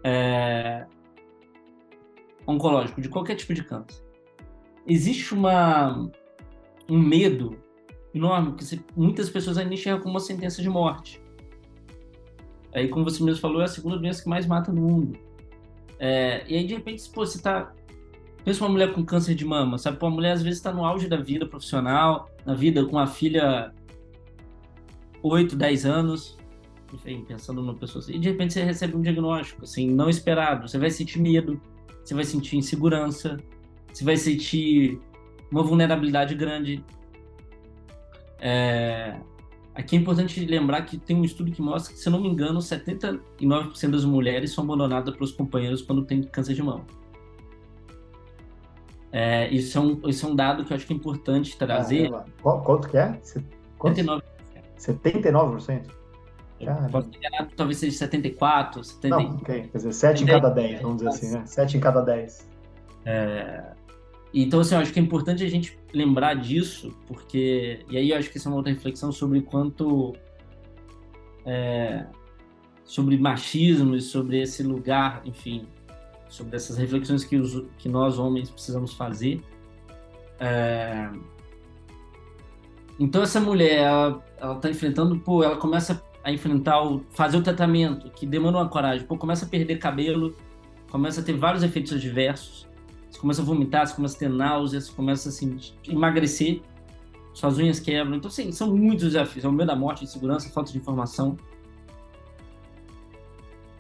[0.04, 0.86] é,
[2.46, 4.04] oncológico de qualquer tipo de câncer.
[4.86, 6.08] Existe uma
[6.90, 7.58] um medo
[8.18, 11.22] enorme que muitas pessoas ainda enxergam como uma sentença de morte.
[12.74, 15.18] Aí, como você mesmo falou, é a segunda doença que mais mata no mundo.
[16.00, 17.74] É, e aí, de repente, pô, você tá
[18.48, 19.98] Pensa uma mulher com câncer de mama, sabe?
[19.98, 23.74] Pô, mulher às vezes está no auge da vida profissional, na vida com a filha
[25.22, 26.38] 8, 10 anos,
[26.94, 28.14] enfim, pensando numa pessoa assim.
[28.14, 30.66] E de repente você recebe um diagnóstico, assim, não esperado.
[30.66, 31.60] Você vai sentir medo,
[32.02, 33.38] você vai sentir insegurança,
[33.92, 34.98] você vai sentir
[35.52, 36.82] uma vulnerabilidade grande.
[38.40, 39.20] É...
[39.74, 42.28] Aqui é importante lembrar que tem um estudo que mostra que, se eu não me
[42.28, 43.22] engano, 79%
[43.92, 46.84] das mulheres são abandonadas pelos companheiros quando tem câncer de mama.
[49.12, 52.12] É, isso, é um, isso é um dado que eu acho que é importante trazer.
[52.42, 53.20] Qual, quanto que é?
[53.78, 54.00] Quanto?
[54.00, 54.22] 79%.
[54.78, 55.98] 79%?
[56.92, 59.16] Pode ser enganado, talvez seja 74, 70...
[59.16, 59.62] Não, ok.
[59.72, 61.46] Quer dizer, 7 em cada 10, vamos dizer assim, né?
[61.46, 62.50] 7 em cada 10.
[63.06, 63.64] É...
[64.44, 67.86] Então, assim, eu acho que é importante a gente lembrar disso, porque...
[67.90, 70.14] E aí eu acho que isso é uma outra reflexão sobre quanto...
[71.46, 72.06] É...
[72.84, 75.68] Sobre machismo e sobre esse lugar, enfim,
[76.30, 79.42] sobre essas reflexões que, os, que nós homens precisamos fazer.
[80.40, 81.10] É,
[83.00, 87.42] Então essa mulher, ela, ela tá enfrentando, pô, ela começa a enfrentar, o, fazer o
[87.42, 90.36] tratamento, que demanda uma coragem, pô, começa a perder cabelo,
[90.90, 92.67] começa a ter vários efeitos adversos,
[93.18, 96.62] você começa a vomitar, você começa a ter náuseas, você começa assim, a emagrecer,
[97.34, 98.16] suas unhas quebram.
[98.16, 99.44] Então, assim, são muitos desafios.
[99.44, 101.36] É o medo da morte, insegurança, falta de informação.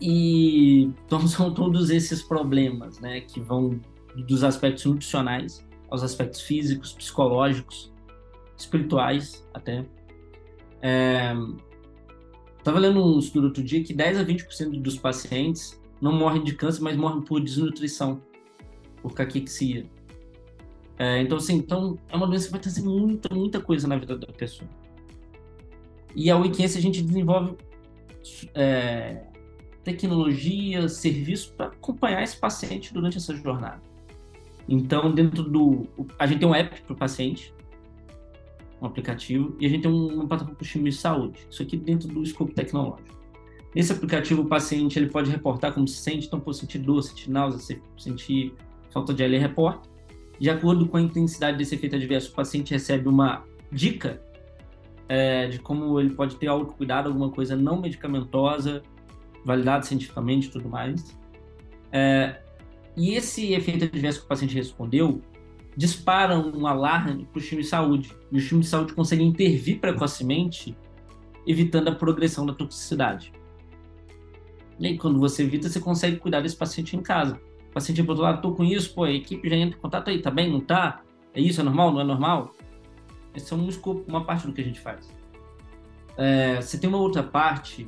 [0.01, 3.79] E então são todos esses problemas, né, que vão
[4.27, 7.91] dos aspectos nutricionais aos aspectos físicos, psicológicos,
[8.57, 9.85] espirituais até.
[10.81, 11.33] É...
[12.57, 16.53] Estava lendo um estudo outro dia que 10 a 20% dos pacientes não morrem de
[16.53, 18.21] câncer, mas morrem por desnutrição,
[19.01, 19.85] por caquexia.
[20.97, 24.17] É, então, assim, então, é uma doença que vai trazer muita, muita coisa na vida
[24.17, 24.69] da pessoa.
[26.15, 27.55] E a Wikiense a gente desenvolve
[28.55, 29.21] é,
[29.83, 33.81] tecnologia, serviço para acompanhar esse paciente durante essa jornada.
[34.67, 35.87] Então, dentro do.
[36.19, 37.53] A gente tem um app para o paciente,
[38.81, 41.39] um aplicativo, e a gente tem uma plataforma para o time de saúde.
[41.49, 43.15] Isso aqui dentro do escopo tecnológico.
[43.73, 47.29] Nesse aplicativo, o paciente ele pode reportar como se sente, então, por sentir dor, sentir
[47.29, 48.53] náusea, sentir
[48.91, 49.89] falta de ar, ele reporta.
[50.39, 54.21] De acordo com a intensidade desse efeito adverso, o paciente recebe uma dica
[55.09, 58.81] é, de como ele pode ter autocuidado, alguma coisa não medicamentosa,
[59.43, 61.17] validada cientificamente e tudo mais.
[61.91, 62.41] É,
[62.95, 65.21] e esse efeito adverso que o paciente respondeu
[65.75, 68.11] dispara um alarme para o time de saúde.
[68.31, 70.75] E o time de saúde consegue intervir precocemente,
[71.45, 73.31] evitando a progressão da toxicidade.
[74.79, 77.39] E aí, quando você evita, você consegue cuidar desse paciente em casa.
[77.77, 80.21] Paciente do outro lado, tô com isso, pô, a equipe já entra em contato aí,
[80.21, 81.01] tá bem, não tá?
[81.33, 82.53] É isso, é normal, não é normal?
[83.35, 85.11] Esse é um escopo, uma parte do que a gente faz.
[86.17, 87.87] É, você tem uma outra parte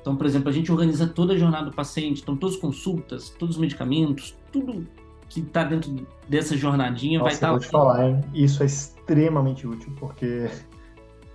[0.00, 3.30] então, por exemplo, a gente organiza toda a jornada do paciente, então todas as consultas,
[3.30, 4.86] todos os medicamentos, tudo
[5.28, 7.46] que está dentro dessa jornadinha Nossa, vai estar.
[7.48, 8.20] Tá vou te falar, hein?
[8.34, 10.48] Isso é extremamente útil, porque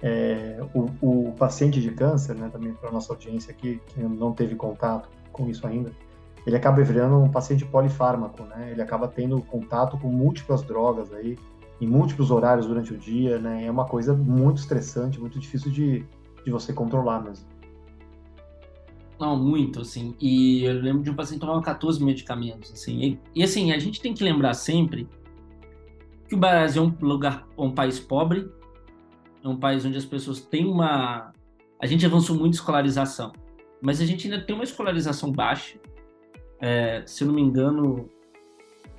[0.02, 4.56] é, o, o, paciente de câncer, né, também para nossa audiência aqui, que não teve
[4.56, 5.92] contato com isso ainda,
[6.46, 8.72] ele acaba virando um paciente polifármaco, né?
[8.72, 11.38] Ele acaba tendo contato com múltiplas drogas aí,
[11.82, 13.66] em múltiplos horários durante o dia, né?
[13.66, 16.06] É uma coisa muito estressante, muito difícil de,
[16.44, 17.48] de você controlar mesmo.
[19.20, 20.16] Não, muito, assim.
[20.20, 23.02] E eu lembro de um paciente tomar 14 medicamentos, assim.
[23.02, 25.08] E, e, assim, a gente tem que lembrar sempre
[26.28, 28.52] que o Brasil é um lugar, um país pobre,
[29.44, 31.32] é um país onde as pessoas têm uma...
[31.82, 33.32] A gente avançou muito em escolarização,
[33.82, 35.78] mas a gente ainda tem uma escolarização baixa.
[36.60, 38.10] É, se eu não me engano,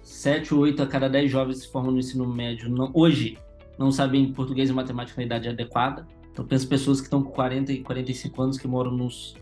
[0.03, 3.39] 7 ou 8 a cada 10 jovens se formam no ensino médio não, hoje
[3.79, 6.07] não sabem português e matemática na idade adequada.
[6.33, 9.35] Então, as pessoas que estão com 40 e 45 anos que moram nos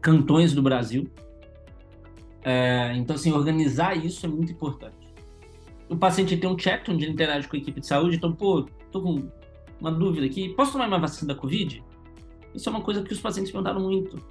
[0.00, 1.08] cantões do Brasil.
[2.42, 4.96] É, então, assim, organizar isso é muito importante.
[5.88, 8.66] O paciente tem um chat onde ele interage com a equipe de saúde, então, pô,
[8.92, 9.28] tô com
[9.80, 11.82] uma dúvida aqui, posso tomar uma vacina da Covid?
[12.54, 14.22] Isso é uma coisa que os pacientes perguntaram muito.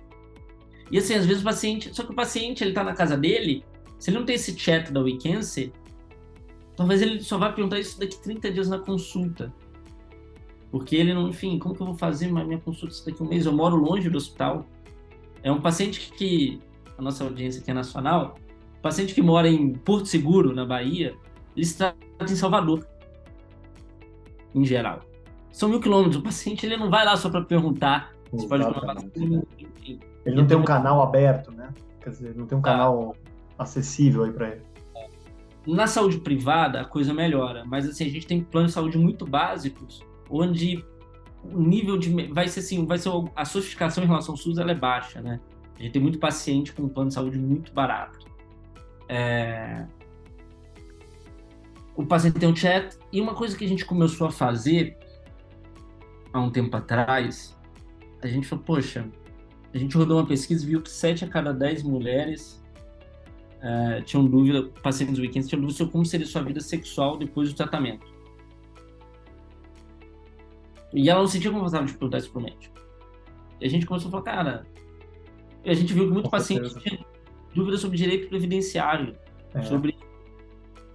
[0.91, 3.63] E assim, às vezes o paciente, só que o paciente, ele tá na casa dele,
[3.99, 5.73] se ele não tem esse chat da Weekend,
[6.75, 9.53] talvez ele só vá perguntar isso daqui 30 dias na consulta.
[10.71, 13.45] Porque ele não, enfim, como que eu vou fazer minha consulta daqui a um mês?
[13.45, 14.65] Eu moro longe do hospital.
[15.41, 16.59] É um paciente que,
[16.97, 18.35] a nossa audiência aqui é nacional,
[18.81, 21.15] paciente que mora em Porto Seguro, na Bahia,
[21.55, 22.87] ele se trata em Salvador,
[24.53, 25.01] em geral.
[25.51, 26.17] São mil quilômetros.
[26.17, 29.43] O paciente ele não vai lá só para perguntar se pode tomar vacina.
[30.27, 31.69] Ele não tem um canal aberto, né?
[32.01, 32.71] Quer dizer, não tem um tá.
[32.71, 33.15] canal
[33.57, 34.61] acessível aí para ele.
[35.65, 39.25] Na saúde privada, a coisa melhora, mas assim, a gente tem planos de saúde muito
[39.25, 40.83] básicos, onde
[41.43, 44.71] o nível de vai ser assim, vai ser a sofisticação em relação ao SUS ela
[44.71, 45.39] é baixa, né?
[45.77, 48.19] A gente tem muito paciente com um plano de saúde muito barato.
[49.07, 49.85] É...
[51.95, 54.97] O paciente tem um chat e uma coisa que a gente começou a fazer
[56.33, 57.57] há um tempo atrás,
[58.21, 59.05] a gente falou, poxa,
[59.77, 62.59] a gente rodou uma pesquisa e viu que 7 a cada 10 mulheres
[63.61, 67.55] é, tinham dúvida, pacientes weekends tinham dúvida sobre como seria sua vida sexual depois do
[67.55, 68.05] tratamento.
[70.91, 72.75] E ela não se sentia confortável de perguntar isso pro médico.
[73.61, 74.67] E a gente começou a falar, cara.
[75.63, 76.79] E a gente viu que muito Com paciente certeza.
[76.79, 77.05] tinha
[77.53, 79.15] dúvidas sobre direito previdenciário,
[79.53, 79.61] é.
[79.61, 79.95] sobre,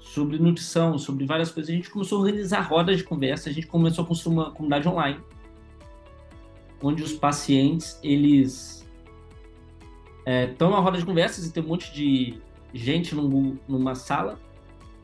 [0.00, 1.70] sobre nutrição, sobre várias coisas.
[1.70, 4.88] A gente começou a organizar rodas de conversa, a gente começou a construir uma comunidade
[4.88, 5.20] online,
[6.82, 8.86] onde os pacientes, eles
[10.50, 12.38] estão é, na roda de conversas e tem um monte de
[12.74, 14.38] gente num, numa sala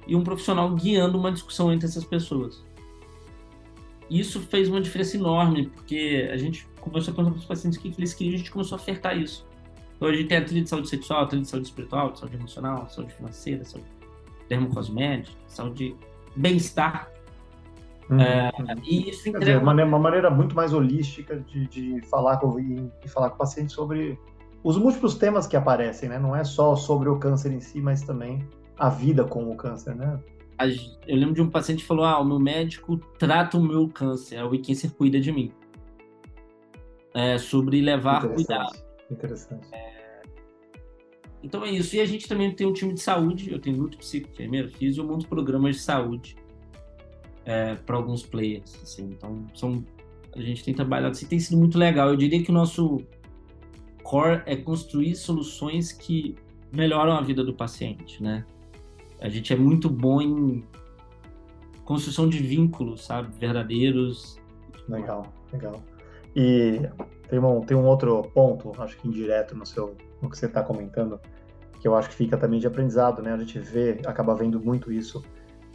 [0.07, 2.65] e um profissional guiando uma discussão entre essas pessoas
[4.11, 7.83] isso fez uma diferença enorme, porque a gente começou a perguntar para os pacientes o
[7.83, 9.47] que eles queriam e a gente começou a ofertar isso.
[9.97, 12.37] Então a gente tem a trilha de saúde sexual, a trilha de saúde espiritual, saúde
[12.37, 13.87] emocional, saúde financeira, saúde
[14.49, 15.95] dermocosmética, saúde
[16.35, 17.11] bem-estar.
[18.11, 18.21] Uhum.
[18.21, 18.51] É,
[18.85, 19.39] e isso entrega...
[19.39, 23.39] dizer, uma, uma, maneira muito mais holística de, de falar com e, falar com o
[23.39, 24.19] paciente sobre
[24.65, 26.19] os múltiplos temas que aparecem, né?
[26.19, 28.47] Não é só sobre o câncer em si, mas também
[28.79, 30.19] a vida com o câncer, né?
[31.07, 34.43] Eu lembro de um paciente que falou: Ah, o meu médico trata o meu câncer,
[34.43, 35.53] o câncer cuida de mim.
[37.15, 38.75] É, sobre levar cuidado.
[39.11, 39.69] Interessante.
[39.73, 40.23] É...
[41.43, 41.95] Então é isso.
[41.95, 43.53] E a gente também tem um time de saúde.
[43.53, 46.37] Eu tenho muito psico, enfermeiro, fiz e eu monto programas de saúde
[47.49, 48.79] é, para alguns players.
[48.83, 49.11] Assim.
[49.11, 49.83] Então são,
[50.37, 52.11] a gente tem trabalhado assim, tem sido muito legal.
[52.11, 53.01] Eu diria que o nosso
[54.03, 56.37] core é construir soluções que
[56.71, 58.45] melhoram a vida do paciente, né?
[59.21, 60.63] A gente é muito bom em
[61.85, 63.35] construção de vínculos, sabe?
[63.39, 64.39] Verdadeiros.
[64.87, 65.83] Legal, legal.
[66.37, 66.83] E
[67.29, 70.63] tem um, tem um outro ponto, acho que indireto no seu no que você está
[70.63, 71.19] comentando,
[71.81, 73.33] que eu acho que fica também de aprendizado, né?
[73.33, 75.23] A gente vê, acaba vendo muito isso.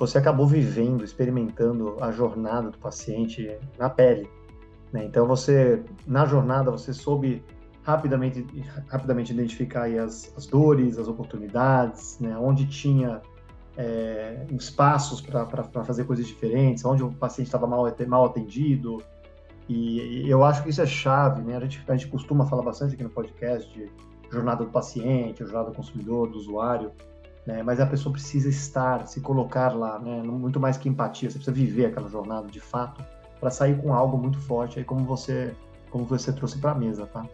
[0.04, 4.30] Você acabou vivendo, experimentando a jornada do paciente na pele,
[4.92, 5.06] né?
[5.06, 7.42] Então você, na jornada, você soube
[7.84, 8.46] rapidamente,
[8.90, 12.38] rapidamente identificar as, as dores, as oportunidades, né?
[12.38, 13.22] Onde tinha
[13.78, 15.46] é, espaços para
[15.86, 19.02] fazer coisas diferentes, onde o paciente estava mal, mal atendido.
[19.70, 21.56] E, e, eu acho que isso é chave, né?
[21.56, 23.90] A gente, a gente costuma falar bastante aqui no podcast de
[24.30, 26.92] jornada do paciente, jornada do consumidor, do usuário,
[27.46, 27.62] né?
[27.64, 30.22] Mas a pessoa precisa estar, se colocar lá, né?
[30.24, 33.04] Muito mais que empatia, você precisa viver aquela jornada de fato
[33.40, 35.54] para sair com algo muito forte, aí como você,
[35.90, 37.26] como você trouxe para a mesa, tá?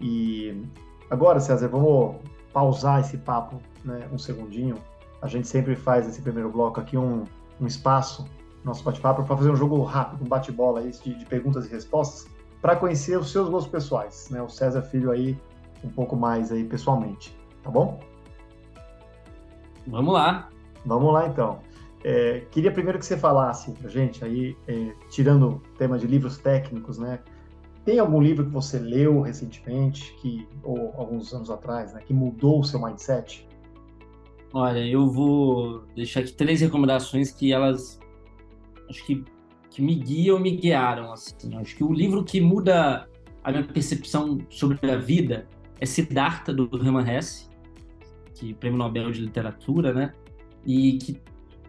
[0.00, 0.64] E
[1.10, 2.16] agora, César, vamos
[2.52, 4.08] pausar esse papo, né?
[4.12, 4.76] Um segundinho
[5.22, 7.24] a gente sempre faz esse primeiro bloco aqui um,
[7.60, 8.26] um espaço,
[8.64, 12.26] nosso bate-papo, para fazer um jogo rápido, um bate-bola de, de perguntas e respostas,
[12.60, 14.40] para conhecer os seus gostos pessoais, né?
[14.42, 15.38] O César Filho aí
[15.84, 18.00] um pouco mais aí pessoalmente, tá bom?
[19.86, 20.48] Vamos lá.
[20.84, 21.60] Vamos lá então.
[22.02, 26.38] É, queria primeiro que você falasse para gente aí, é, tirando o tema de livros
[26.38, 27.20] técnicos, né?
[27.84, 32.60] Tem algum livro que você leu recentemente, que ou alguns anos atrás, né, que mudou
[32.60, 33.48] o seu mindset?
[34.52, 37.98] Olha, eu vou deixar aqui três recomendações que elas
[38.88, 39.24] acho que,
[39.70, 41.12] que me guiam, me guiaram.
[41.12, 41.56] Assim.
[41.56, 43.08] Acho que o livro que muda
[43.42, 45.48] a minha percepção sobre a vida
[45.80, 47.48] é Siddhartha, do Hermann Hesse,
[48.40, 50.12] que prêmio Nobel de Literatura, né?
[50.64, 51.20] E que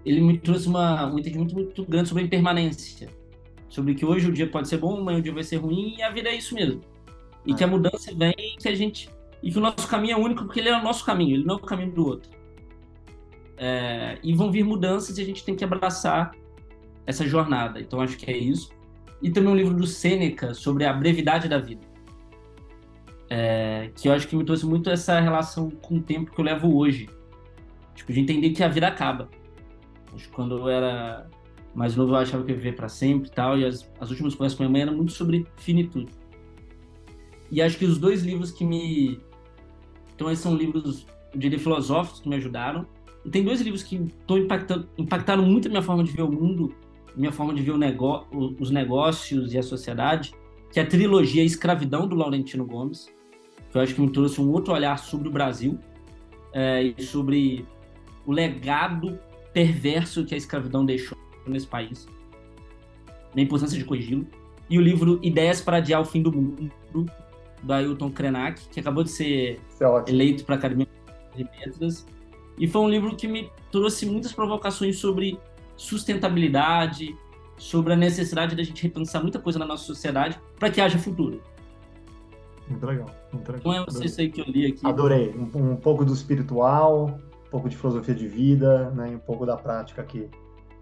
[0.06, 3.10] ele me trouxe uma, um entendimento muito grande sobre a impermanência.
[3.70, 6.02] Sobre que hoje o dia pode ser bom, amanhã o dia vai ser ruim, e
[6.02, 6.82] a vida é isso mesmo.
[7.46, 9.10] E que a mudança vem que a gente.
[9.44, 11.56] E que o nosso caminho é único porque ele é o nosso caminho, ele não
[11.56, 12.30] é o caminho do outro.
[13.58, 16.32] É, e vão vir mudanças e a gente tem que abraçar
[17.06, 17.80] essa jornada.
[17.80, 18.72] Então acho que é isso.
[19.22, 21.91] E também um livro do Sêneca sobre a brevidade da vida.
[23.34, 26.44] É, que eu acho que me trouxe muito essa relação com o tempo que eu
[26.44, 27.08] levo hoje.
[27.96, 29.30] Tipo, de entender que a vida acaba.
[30.14, 31.30] Acho que quando eu era
[31.74, 33.58] mais novo eu achava que eu ia viver para sempre e tal.
[33.58, 36.12] E as, as últimas conversas com minha mãe eram muito sobre finitude.
[37.50, 39.22] E acho que os dois livros que me.
[40.14, 42.86] Então, esses são livros, eu diria, filosóficos que me ajudaram
[43.24, 46.32] e tem dois livros que estão impactando, impactaram muito a minha forma de ver o
[46.32, 46.76] mundo,
[47.16, 48.28] minha forma de ver nego,
[48.60, 50.34] os negócios e a sociedade,
[50.70, 53.08] que é a trilogia Escravidão, do Laurentino Gomes,
[53.72, 55.80] que eu acho que me trouxe um outro olhar sobre o Brasil
[56.54, 57.66] é, e sobre
[58.26, 59.20] o legado
[59.54, 62.08] perverso que a escravidão deixou nesse país,
[63.36, 64.28] a importância de corrigi-lo.
[64.70, 69.04] E o livro Ideias para Adiar o Fim do Mundo, do Ailton Krenak, que acabou
[69.04, 70.88] de ser é eleito para a Academia
[71.36, 72.06] de Letras
[72.58, 75.40] e foi um livro que me trouxe muitas provocações sobre
[75.76, 77.18] sustentabilidade,
[77.58, 81.42] sobre a necessidade da gente repensar muita coisa na nossa sociedade para que haja futuro.
[82.72, 83.74] Muito legal, muito legal.
[83.74, 84.86] Não é você isso aí que eu li aqui.
[84.86, 85.34] Adorei.
[85.36, 89.46] Um, um, pouco do espiritual, um pouco de filosofia de vida, né, e um pouco
[89.46, 90.30] da prática aqui,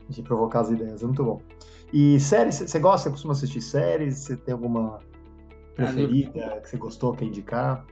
[0.08, 1.04] de provocar as ideias.
[1.04, 1.41] Muito bom.
[1.91, 4.17] E séries, você gosta, você costuma assistir séries?
[4.17, 4.99] Você tem alguma
[5.75, 6.62] preferida ah, eu...
[6.62, 7.86] que você gostou, quer indicar?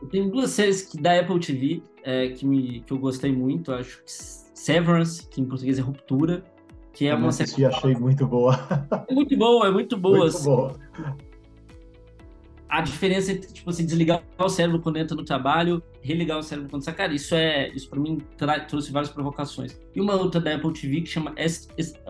[0.00, 3.72] Eu tenho duas séries que, da Apple TV é, que, me, que eu gostei muito.
[3.72, 4.10] Acho que
[4.54, 6.44] Severance, que em português é Ruptura,
[6.92, 7.66] que é eu uma série.
[7.66, 8.58] achei muito boa.
[9.08, 10.18] É muito boa, é muito boa.
[10.18, 10.44] Muito assim.
[10.44, 10.74] boa.
[12.68, 16.68] A diferença entre, tipo assim, desligar o cérebro quando entra no trabalho, religar o cérebro
[16.68, 16.94] quando sai.
[16.94, 17.68] Cara, isso é.
[17.70, 18.18] Isso pra mim
[18.68, 19.80] trouxe várias provocações.
[19.94, 21.32] E uma outra da Apple TV que chama.
[21.36, 21.46] É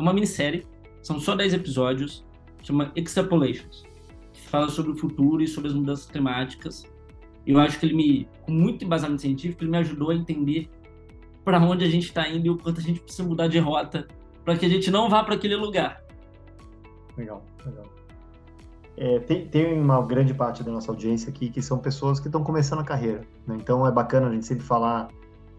[0.00, 0.66] uma minissérie,
[1.02, 2.24] são só 10 episódios,
[2.62, 3.84] chama Extrapolations,
[4.32, 6.84] que fala sobre o futuro e sobre as mudanças climáticas
[7.46, 10.68] eu acho que ele me, com muito embasamento científico, ele me ajudou a entender
[11.44, 14.08] para onde a gente está indo e o quanto a gente precisa mudar de rota
[14.44, 16.02] para que a gente não vá para aquele lugar.
[17.16, 17.84] Legal, legal.
[18.96, 22.42] É, tem, tem, uma grande parte da nossa audiência aqui que são pessoas que estão
[22.42, 23.20] começando a carreira.
[23.46, 23.56] Né?
[23.60, 25.08] Então é bacana a gente sempre falar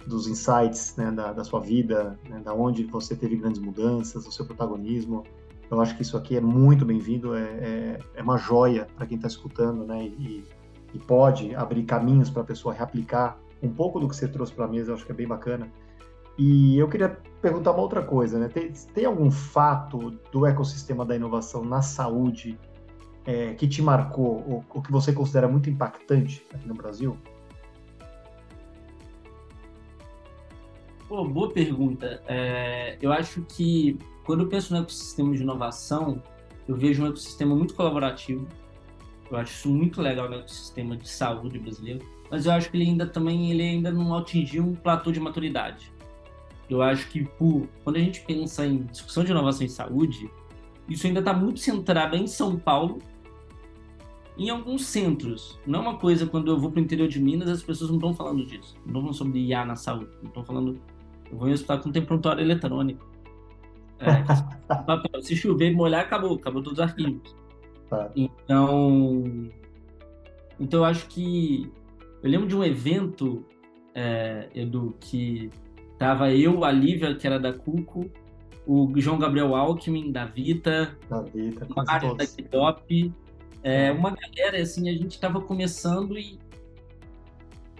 [0.07, 4.31] dos insights né, da, da, sua vida, né, da onde você teve grandes mudanças, o
[4.31, 5.23] seu protagonismo.
[5.69, 9.17] Eu acho que isso aqui é muito bem-vindo, é, é, é, uma joia para quem
[9.17, 10.01] está escutando, né?
[10.01, 10.43] E,
[10.93, 14.63] e, pode abrir caminhos para a pessoa reaplicar um pouco do que você trouxe para
[14.63, 15.69] a mesa, eu acho que é bem bacana.
[16.38, 18.47] E eu queria perguntar uma outra coisa, né?
[18.47, 22.57] Tem, tem algum fato do ecossistema da inovação na saúde
[23.28, 27.17] é, que te marcou, ou, ou que você considera muito impactante aqui no Brasil?
[31.09, 32.23] Pô, boa pergunta.
[32.25, 36.23] É, eu acho que quando eu penso no ecossistema de inovação,
[36.67, 38.47] eu vejo um ecossistema muito colaborativo.
[39.30, 42.05] Eu acho isso muito legal no ecossistema de saúde brasileiro.
[42.32, 45.91] Mas eu acho que ele ainda também ele ainda não atingiu um platô de maturidade.
[46.69, 50.30] Eu acho que por, quando a gente pensa em discussão de inovação em saúde,
[50.89, 52.99] isso ainda está muito centrado em São Paulo,
[54.38, 55.59] em alguns centros.
[55.65, 57.97] Não é uma coisa quando eu vou para o interior de Minas, as pessoas não
[57.97, 58.75] estão falando disso.
[58.77, 60.11] Não estão falando sobre IA na saúde.
[60.21, 60.79] Não estão falando
[61.31, 63.05] eu vou em hospital que não tem prontuário eletrônico.
[63.99, 67.35] É, se chover, molhar, acabou, acabou todos os arquivos.
[67.89, 68.11] Tá.
[68.15, 69.23] Então,
[70.59, 71.71] então eu acho que
[72.21, 73.45] eu lembro de um evento,
[73.93, 75.49] é, Edu, que
[75.97, 78.09] tava eu, a Lívia, que era da Cuco,
[78.65, 83.13] o João Gabriel Alckmin, da Vita, da Vita, o Mário da Kidop,
[83.68, 86.39] é, uma galera, assim, a gente estava começando e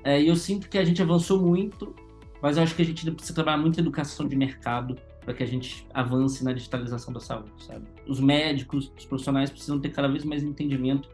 [0.04, 1.96] é, eu sinto que a gente avançou muito
[2.42, 5.46] mas eu acho que a gente precisa trabalhar muito educação de mercado para que a
[5.46, 7.86] gente avance na digitalização da saúde, sabe?
[8.08, 11.10] Os médicos, os profissionais precisam ter cada vez mais entendimento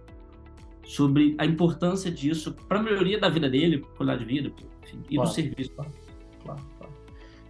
[0.86, 4.54] sobre a importância disso para a melhoria da vida dele, qualidade de vida,
[4.84, 5.72] enfim, e claro, do serviço.
[5.72, 5.92] Claro,
[6.44, 6.94] claro, claro.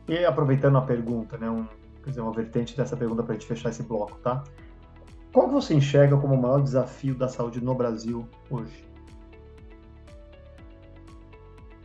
[0.08, 1.66] E aproveitando a pergunta, né, um,
[2.04, 4.44] quer dizer, uma vertente dessa pergunta para a gente fechar esse bloco, tá?
[5.34, 8.94] Qual que você enxerga como o maior desafio da saúde no Brasil hoje?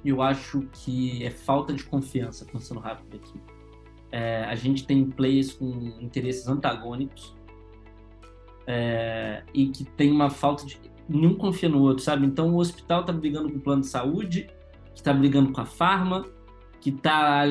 [0.05, 3.41] eu acho que é falta de confiança, pensando rápido aqui.
[4.11, 5.67] É, a gente tem players com
[6.01, 7.37] interesses antagônicos
[8.67, 10.81] é, e que tem uma falta de.
[11.09, 12.27] Nenhum confia no outro, sabe?
[12.27, 14.51] Então o hospital está brigando com o plano de saúde,
[14.95, 16.27] que está brigando com a farma,
[16.81, 17.45] que está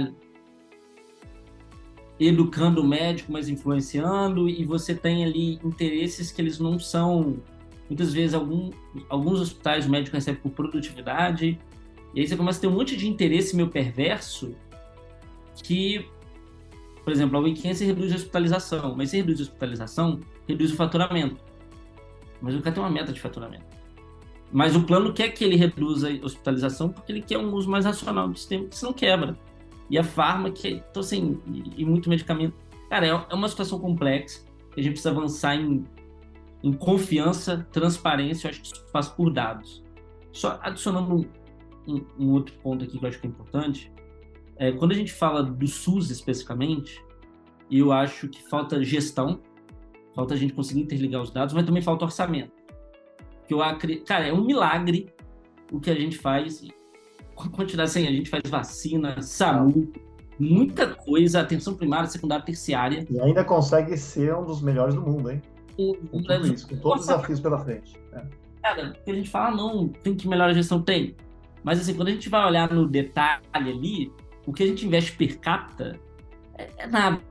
[2.20, 7.38] educando o médico, mas influenciando, e você tem ali interesses que eles não são.
[7.89, 8.72] Muitas vezes, algum,
[9.07, 11.59] alguns hospitais o médico recebe por produtividade,
[12.13, 14.55] e aí você começa a ter um monte de interesse meio perverso
[15.63, 16.05] que,
[17.03, 21.38] por exemplo, a Wikiense reduz a hospitalização, mas se reduz a hospitalização, reduz o faturamento.
[22.41, 23.65] Mas o cara tem uma meta de faturamento.
[24.51, 27.86] Mas o plano quer que ele reduza a hospitalização porque ele quer um uso mais
[27.86, 29.38] racional do sistema, que senão quebra.
[29.90, 31.40] E a farma, que então assim,
[31.78, 32.56] e, muito medicamento.
[32.90, 35.84] Cara, é, é uma situação complexa, a gente precisa avançar em,
[36.64, 39.84] em confiança, transparência, eu acho que isso faz por dados.
[40.32, 41.28] Só adicionando
[41.88, 43.92] um, um, outro ponto aqui que eu acho que é importante.
[44.58, 47.04] É, quando a gente fala do SUS especificamente,
[47.72, 49.42] eu acho que falta gestão,
[50.16, 52.52] falta a gente conseguir interligar os dados, mas também falta orçamento.
[53.48, 55.14] Que eu acredito, cara, é um milagre
[55.72, 56.66] o que a gente faz.
[57.38, 59.92] A quantidade assim, a gente faz vacina, SAMU,
[60.40, 63.06] muita coisa, atenção primária, secundária, terciária.
[63.10, 65.42] E ainda consegue ser um dos melhores do mundo, hein?
[65.76, 67.96] Com, tudo isso, com todos os desafios pela frente.
[68.14, 68.24] É.
[68.62, 71.16] Cara, a gente fala, não, tem que melhorar a gestão, tem.
[71.64, 74.12] Mas assim, quando a gente vai olhar no detalhe ali,
[74.46, 76.00] o que a gente investe per capita
[76.58, 77.22] é, é nada,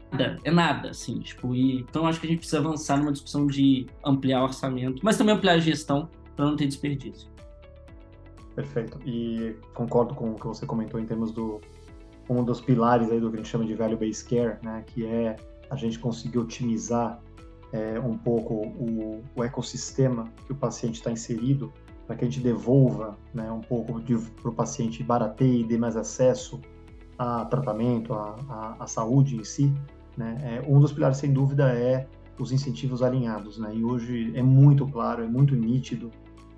[0.44, 3.86] é nada, assim, tipo, e, então acho que a gente precisa avançar numa discussão de
[4.04, 7.28] ampliar o orçamento, mas também ampliar a gestão para não ter desperdício.
[8.56, 8.98] Perfeito.
[9.04, 11.60] E concordo com o que você comentou em termos do
[12.28, 15.06] um dos pilares aí do que a gente chama de value based care, né, que
[15.06, 15.36] é
[15.70, 17.20] a gente conseguir otimizar
[17.72, 21.72] é, um pouco o, o ecossistema que o paciente está inserido
[22.06, 25.96] para que a gente devolva né, um pouco para o paciente barateie e dê mais
[25.96, 26.60] acesso
[27.18, 29.72] a tratamento, a, a, a saúde em si,
[30.16, 32.06] né, é, um dos pilares, sem dúvida, é
[32.38, 33.58] os incentivos alinhados.
[33.58, 36.10] Né, e hoje é muito claro, é muito nítido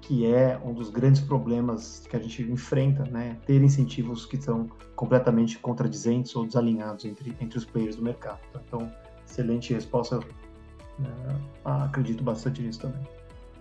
[0.08, 4.66] que é um dos grandes problemas que a gente enfrenta, né, ter incentivos que são
[4.96, 8.38] completamente contradizentes ou desalinhados entre, entre os players do mercado.
[8.50, 8.58] Tá?
[8.66, 8.90] Então,
[9.28, 10.18] excelente resposta,
[10.98, 11.10] né,
[11.62, 13.06] acredito bastante nisso também.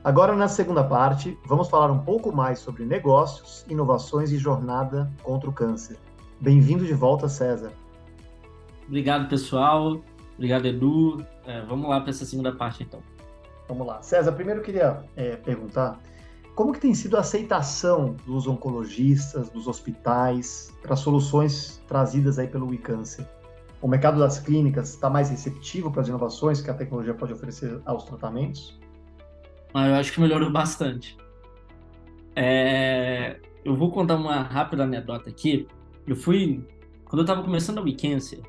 [0.05, 5.49] Agora, na segunda parte, vamos falar um pouco mais sobre negócios, inovações e jornada contra
[5.49, 5.97] o câncer.
[6.39, 7.73] Bem-vindo de volta, César.
[8.87, 10.01] Obrigado, pessoal.
[10.35, 11.25] Obrigado, Edu.
[11.45, 13.01] É, vamos lá para essa segunda parte, então.
[13.67, 14.01] Vamos lá.
[14.01, 15.99] César, primeiro eu queria é, perguntar
[16.57, 22.67] como que tem sido a aceitação dos oncologistas, dos hospitais, para soluções trazidas aí pelo
[22.67, 23.27] WeCâncer?
[23.79, 27.79] O mercado das clínicas está mais receptivo para as inovações que a tecnologia pode oferecer
[27.85, 28.75] aos tratamentos?
[29.71, 31.15] mas eu acho que melhorou bastante.
[32.35, 35.67] É, eu vou contar uma rápida anedota aqui.
[36.07, 36.65] Eu fui.
[37.05, 38.41] Quando eu estava começando a Weekend,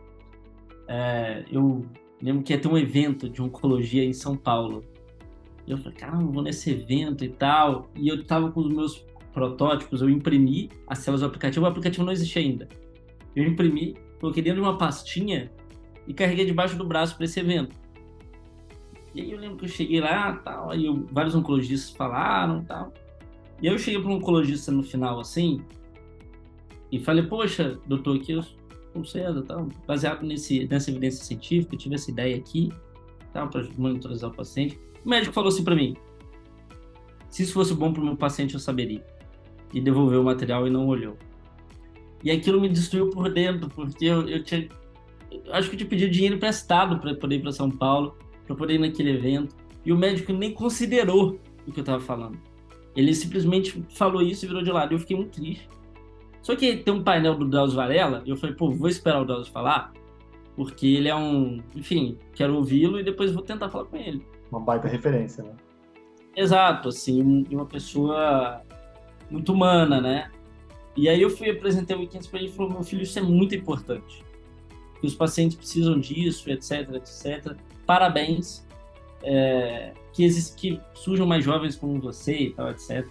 [0.89, 1.85] é, eu
[2.23, 4.83] lembro que ia ter um evento de oncologia em São Paulo.
[5.69, 7.91] E eu falei, caramba, vou nesse evento e tal.
[7.95, 9.05] E eu estava com os meus
[9.35, 12.67] protótipos, eu imprimi as células do aplicativo, o aplicativo não existia ainda.
[13.37, 15.53] Eu imprimi, coloquei dentro de uma pastinha
[16.07, 17.77] e carreguei debaixo do braço para esse evento.
[19.15, 22.93] E aí eu lembro que eu cheguei lá, tal, aí eu, vários oncologistas falaram, tal.
[23.61, 25.61] E aí eu cheguei para um oncologista no final, assim,
[26.91, 31.79] e falei, poxa, doutor, aqui eu sou César, tal, baseado nesse, nessa evidência científica, eu
[31.79, 32.73] tive essa ideia aqui,
[33.33, 34.79] tal, para monitorizar o paciente.
[35.05, 35.97] O médico falou assim para mim,
[37.31, 39.05] se isso fosse bom para o meu paciente, eu saberia.
[39.73, 41.17] E devolveu o material e não olhou.
[42.25, 44.69] E aquilo me destruiu por dentro, porque eu, eu tinha.
[45.31, 48.57] Eu acho que eu te pedi dinheiro emprestado para poder ir para São Paulo, para
[48.57, 49.55] poder ir naquele evento.
[49.85, 52.39] E o médico nem considerou o que eu estava falando.
[52.97, 54.93] Ele simplesmente falou isso e virou de lado.
[54.93, 55.69] E eu fiquei muito triste.
[56.43, 59.25] Só que tem um painel do Drauzio Varela, e eu falei, pô, vou esperar o
[59.25, 59.93] Drauzio falar,
[60.57, 61.61] porque ele é um.
[61.77, 64.25] Enfim, quero ouvi-lo e depois vou tentar falar com ele.
[64.51, 65.53] Uma baita referência, né?
[66.37, 68.63] Exato, assim, uma pessoa
[69.31, 70.31] muito humana, né?
[70.97, 73.23] E aí eu fui apresentar o Weekends para ele e falou, meu filho, isso é
[73.23, 74.25] muito importante.
[75.01, 77.57] Que os pacientes precisam disso, etc, etc.
[77.87, 78.67] Parabéns.
[79.23, 83.07] É, que, que surjam mais jovens como você e tal, etc.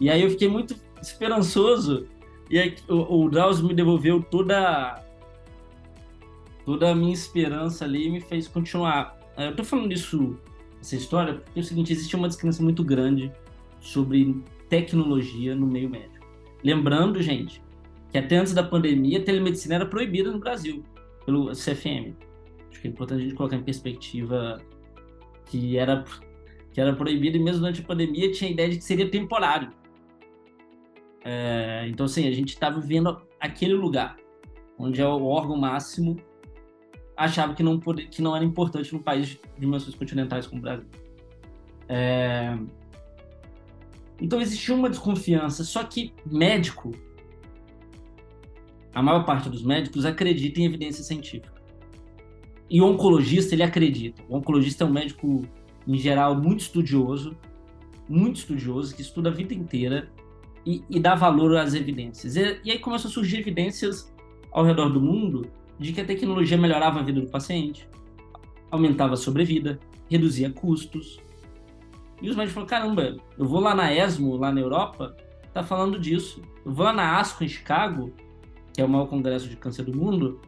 [0.00, 2.06] E aí eu fiquei muito esperançoso
[2.50, 5.02] e aí, o, o Drauzio me devolveu toda
[6.64, 9.18] toda a minha esperança ali e me fez continuar.
[9.36, 10.38] Eu tô falando isso,
[10.84, 13.32] essa história, porque é o seguinte, existe uma descrença muito grande
[13.80, 16.26] sobre tecnologia no meio médico.
[16.62, 17.62] Lembrando, gente,
[18.10, 20.84] que até antes da pandemia, a telemedicina era proibida no Brasil,
[21.24, 22.14] pelo CFM.
[22.70, 24.60] Acho que é importante a gente colocar em perspectiva
[25.46, 26.04] que era,
[26.72, 29.72] que era proibida e mesmo durante a pandemia tinha a ideia de que seria temporário.
[31.24, 34.16] É, então, assim, a gente estava vivendo aquele lugar
[34.78, 36.16] onde é o órgão máximo
[37.16, 40.62] achava que não, poder, que não era importante no país de dimensões continentais como o
[40.62, 40.86] Brasil.
[41.88, 42.56] É...
[44.20, 46.92] Então existia uma desconfiança, só que médico,
[48.94, 51.52] a maior parte dos médicos acredita em evidência científica.
[52.70, 54.22] E o oncologista, ele acredita.
[54.28, 55.44] O oncologista é um médico,
[55.86, 57.36] em geral, muito estudioso,
[58.08, 60.10] muito estudioso, que estuda a vida inteira
[60.64, 62.36] e, e dar valor às evidências.
[62.36, 64.12] E, e aí começam a surgir evidências
[64.50, 67.88] ao redor do mundo de que a tecnologia melhorava a vida do paciente,
[68.70, 69.78] aumentava a sobrevida,
[70.10, 71.20] reduzia custos.
[72.20, 75.16] E os médicos falaram: caramba, eu vou lá na ESMO, lá na Europa,
[75.52, 76.42] tá falando disso.
[76.64, 78.12] Eu vou lá na ASCO, em Chicago,
[78.72, 80.40] que é o maior congresso de câncer do mundo,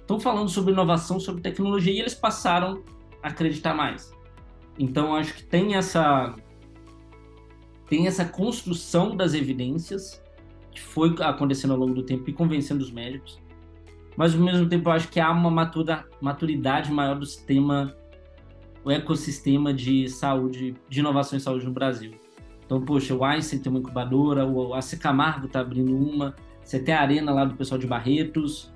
[0.00, 2.82] estão falando sobre inovação, sobre tecnologia, e eles passaram
[3.22, 4.10] a acreditar mais.
[4.78, 6.34] Então, acho que tem essa
[7.88, 10.22] tem essa construção das evidências
[10.70, 13.40] que foi acontecendo ao longo do tempo e convencendo os médicos,
[14.16, 17.94] mas ao mesmo tempo eu acho que há uma matura, maturidade maior do sistema,
[18.84, 22.12] o ecossistema de saúde, de inovação em saúde no Brasil.
[22.64, 26.94] Então, poxa, o Einstein tem uma incubadora, o AC Camargo está abrindo uma, você tem
[26.94, 28.72] a Arena lá do pessoal de Barretos,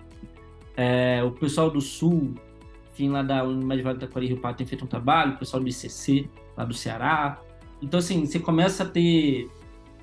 [0.76, 2.34] é, o pessoal do Sul,
[2.92, 5.62] enfim, lá da Universidade Vale do Taquari Rio Pato tem feito um trabalho, o pessoal
[5.62, 7.42] do ICC, lá do Ceará,
[7.82, 9.50] então, assim, você começa a ter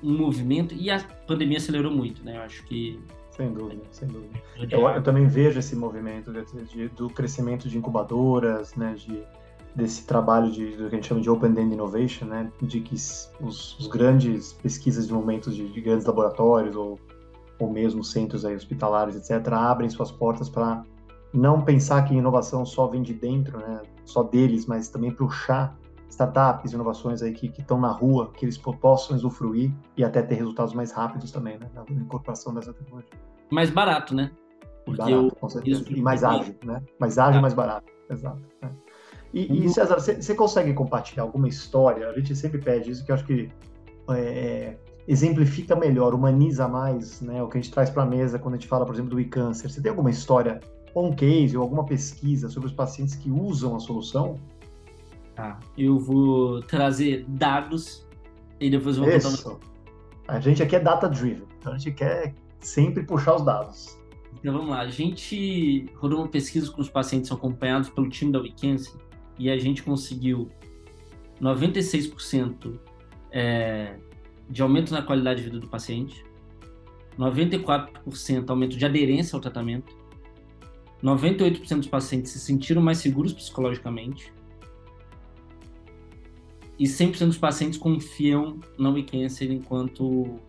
[0.02, 2.36] um movimento e a pandemia acelerou muito, né?
[2.36, 3.00] Eu acho que.
[3.30, 4.42] Sem dúvida, sem dúvida.
[4.70, 8.94] Eu, eu também vejo esse movimento de, de, do crescimento de incubadoras, né?
[8.94, 9.22] De,
[9.74, 12.50] desse trabalho de, do que a gente chama de Open End Innovation, né?
[12.60, 16.98] De que os, os grandes pesquisas de momentos de, de grandes laboratórios ou,
[17.58, 20.84] ou mesmo centros aí hospitalares, etc., abrem suas portas para
[21.32, 23.82] não pensar que inovação só vem de dentro, né?
[24.04, 25.78] Só deles, mas também puxar
[26.10, 30.74] startups, inovações aí que estão na rua, que eles possam usufruir e até ter resultados
[30.74, 33.10] mais rápidos também, né, na incorporação dessa tecnologia.
[33.50, 34.30] Mais barato, né?
[34.84, 35.30] Porque barato, eu...
[35.30, 35.84] com certeza.
[35.88, 36.82] E mais ágil, né?
[36.98, 37.42] Mais ágil e ah.
[37.42, 38.40] mais barato, exato.
[38.60, 38.70] Né?
[39.32, 42.08] E, e, César, você consegue compartilhar alguma história?
[42.08, 43.48] A gente sempre pede isso, que eu acho que
[44.10, 48.54] é, exemplifica melhor, humaniza mais né, o que a gente traz para a mesa quando
[48.54, 49.70] a gente fala, por exemplo, do e-câncer.
[49.70, 50.60] Você tem alguma história,
[50.96, 54.36] um case ou alguma pesquisa sobre os pacientes que usam a solução?
[55.34, 55.58] Tá.
[55.76, 58.06] Eu vou trazer dados
[58.58, 59.44] e depois eu vou Isso.
[59.44, 59.70] contar uma...
[60.28, 63.98] A gente aqui é data-driven, então a gente quer sempre puxar os dados.
[64.38, 64.80] Então vamos lá.
[64.80, 68.96] A gente rodou uma pesquisa com os pacientes acompanhados pelo time da Wikense
[69.38, 70.50] e a gente conseguiu
[71.40, 72.78] 96%
[73.32, 73.96] é,
[74.48, 76.24] de aumento na qualidade de vida do paciente,
[77.18, 79.96] 94% aumento de aderência ao tratamento,
[81.02, 84.32] 98% dos pacientes se sentiram mais seguros psicologicamente,
[86.80, 90.40] e 100% dos pacientes confiam na WeCancer enquanto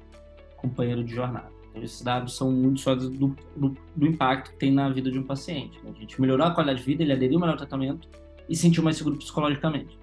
[0.56, 1.52] companheiro de jornada.
[1.70, 5.20] Então, esses dados são muito sólidos do, do, do, impacto que tem na vida de
[5.20, 5.78] um paciente.
[5.84, 5.92] Né?
[5.94, 8.08] A gente melhorou a qualidade de vida, ele aderiu melhor ao tratamento
[8.48, 10.00] e sentiu mais seguro psicologicamente.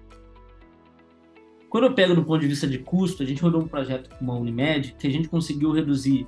[1.67, 4.23] Quando eu pego do ponto de vista de custo, a gente rodou um projeto com
[4.23, 6.27] uma Unimed que a gente conseguiu reduzir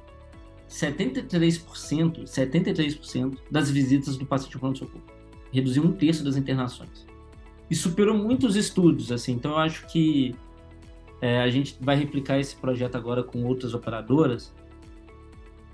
[0.67, 5.03] 73%, 73% das visitas do paciente pronto-socorro.
[5.51, 7.10] Reduziu um terço das internações.
[7.71, 9.31] E superou muitos estudos, assim.
[9.31, 10.35] Então, eu acho que
[11.21, 14.53] é, a gente vai replicar esse projeto agora com outras operadoras,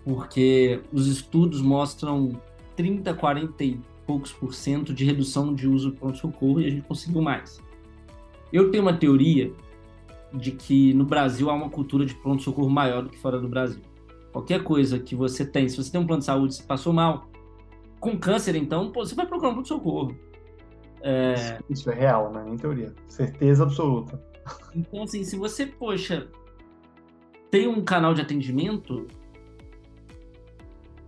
[0.05, 2.39] porque os estudos mostram
[2.75, 6.83] 30, 40 e poucos por cento de redução de uso do pronto-socorro e a gente
[6.83, 7.59] conseguiu mais.
[8.53, 9.51] Eu tenho uma teoria
[10.31, 13.81] de que no Brasil há uma cultura de pronto-socorro maior do que fora do Brasil.
[14.31, 17.27] Qualquer coisa que você tem, se você tem um plano de saúde, se passou mal,
[17.99, 20.26] com câncer, então, pô, você vai procurar um pronto-socorro.
[21.01, 21.59] É...
[21.69, 22.45] Isso é real, né?
[22.49, 22.93] Em teoria.
[23.07, 24.21] Certeza absoluta.
[24.75, 26.27] Então, assim, se você, poxa,
[27.51, 29.07] tem um canal de atendimento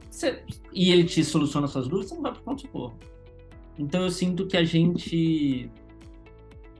[0.10, 0.44] você...
[0.74, 2.98] e ele te soluciona suas dúvidas, você não vai para pronto-socorro.
[3.78, 5.72] Então, eu sinto que a gente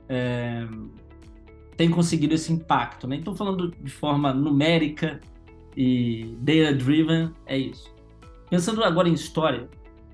[0.08, 0.66] é,
[1.76, 3.16] tem conseguido esse impacto, né?
[3.16, 5.20] Então, falando de forma numérica
[5.74, 7.94] e data-driven, é isso.
[8.50, 9.68] Pensando agora em história,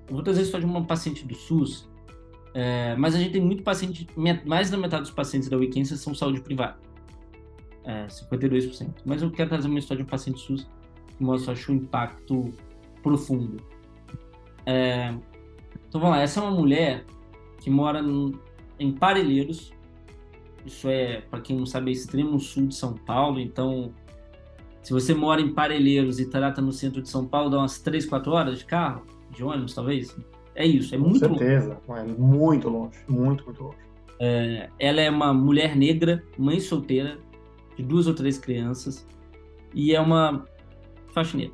[0.08, 1.88] eu vou trazer a história de uma paciente do SUS,
[2.58, 4.08] é, mas a gente tem muito paciente,
[4.46, 6.78] mais da metade dos pacientes da Weekend são saúde privada,
[7.84, 8.94] é, 52%.
[9.04, 10.66] Mas eu quero trazer uma história de um paciente SUS
[11.18, 12.50] que mostra, acho, um impacto
[13.02, 13.62] profundo.
[14.64, 15.14] É,
[15.86, 17.04] então vamos lá, essa é uma mulher
[17.60, 18.02] que mora
[18.78, 19.70] em Parelheiros,
[20.64, 23.38] isso é, para quem não sabe, é extremo sul de São Paulo.
[23.38, 23.92] Então,
[24.82, 28.06] se você mora em Parelheiros e trata no centro de São Paulo, dá umas 3,
[28.06, 30.16] 4 horas de carro, de ônibus, talvez.
[30.56, 32.00] É isso, é Com muito certeza, longe.
[32.00, 33.76] é muito longe, muito, muito longe.
[34.18, 37.18] É, ela é uma mulher negra, mãe solteira,
[37.76, 39.06] de duas ou três crianças,
[39.74, 40.46] e é uma
[41.12, 41.52] faxineira.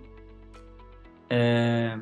[1.29, 1.99] É...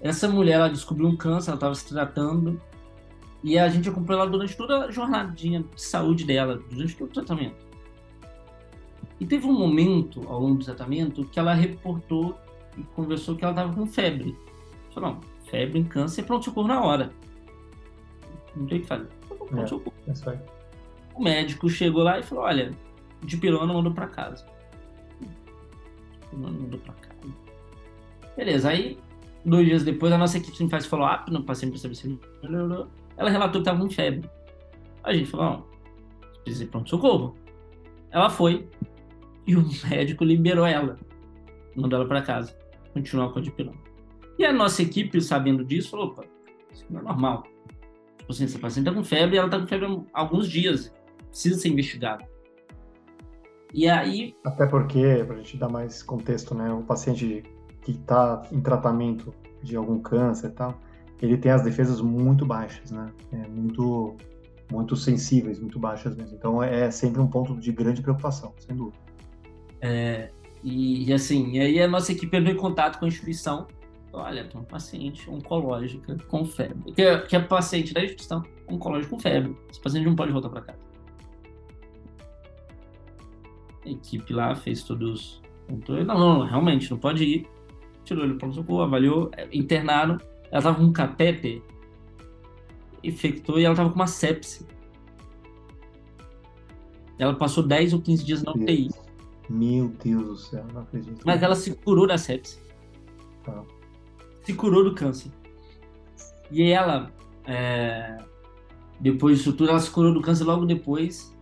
[0.00, 2.62] Essa mulher, ela descobriu um câncer, ela estava se tratando,
[3.42, 7.12] e a gente acompanhou ela durante toda a jornadinha de saúde dela, durante todo o
[7.12, 7.66] tratamento.
[9.18, 12.38] E teve um momento ao longo do tratamento que ela reportou
[12.78, 14.36] e conversou que ela estava com febre.
[14.94, 17.12] Falou, não, febre em câncer, pronto-socorro na hora.
[18.56, 19.08] Não tem o que fazer.
[19.28, 19.94] Pronto-socorro.
[20.06, 20.60] É, é
[21.14, 22.72] o médico chegou lá e falou, olha,
[23.22, 24.46] de pirona mandou para casa.
[26.32, 27.34] Mandou para casa.
[28.36, 28.98] Beleza, aí
[29.44, 32.88] dois dias depois a nossa equipe faz follow-up no paciente para saber se melhorou.
[33.16, 34.28] Ela relatou que estava com febre.
[35.02, 35.66] A gente falou, não,
[36.42, 37.36] precisa ir pronto-socorro.
[38.10, 38.68] Ela foi
[39.46, 40.98] e o médico liberou ela.
[41.76, 42.56] Mandou ela para casa.
[42.92, 43.89] Continuar com a dipirona.
[44.40, 46.24] E a nossa equipe, sabendo disso, falou, opa,
[46.72, 47.42] isso não é normal.
[48.16, 50.90] Tipo assim, essa paciente está com febre e ela está com febre há alguns dias.
[51.28, 52.26] Precisa ser investigada.
[53.74, 54.34] E aí...
[54.42, 56.72] Até porque, para a gente dar mais contexto, né?
[56.72, 57.42] O paciente
[57.82, 59.30] que está em tratamento
[59.62, 60.80] de algum câncer e tal,
[61.20, 63.12] ele tem as defesas muito baixas, né?
[63.32, 64.16] É muito,
[64.72, 66.34] muito sensíveis, muito baixas mesmo.
[66.34, 68.96] Então é sempre um ponto de grande preocupação, sem dúvida.
[69.82, 70.30] É,
[70.64, 73.66] e, e, assim, e aí a nossa equipe entrou em contato com a instituição.
[74.12, 76.92] Olha, tem um paciente oncológica com febre.
[76.92, 79.56] Que é, que é paciente da instituição oncológica com febre.
[79.70, 80.78] Esse paciente não pode voltar para casa.
[83.84, 85.40] A equipe lá fez todos.
[85.68, 87.46] Não, não, não, realmente, não pode ir.
[88.04, 90.18] Tirou ele para o socorro, avaliou, é, internaram
[90.50, 91.62] ela tava com um catéter,
[93.04, 94.66] infectou e ela tava com uma sepse.
[97.18, 98.90] Ela passou 10 ou 15 dias na UTI.
[99.48, 101.22] Meu Deus do céu, não acredito.
[101.24, 102.58] Mas ela se curou da sepse.
[103.44, 103.62] Tá.
[104.50, 105.30] Se curou do câncer.
[106.50, 107.12] E ela,
[107.46, 108.18] é...
[108.98, 111.32] depois disso tudo, ela se curou do câncer logo depois.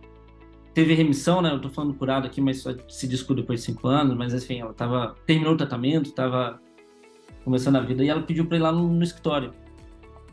[0.75, 1.51] Teve remissão, né?
[1.51, 4.15] Eu tô falando curado aqui, mas só se descobriu depois de 5 anos.
[4.15, 5.15] Mas, enfim, ela tava...
[5.25, 6.61] terminou o tratamento, tava
[7.43, 9.53] começando a vida, e ela pediu para ir lá no, no escritório.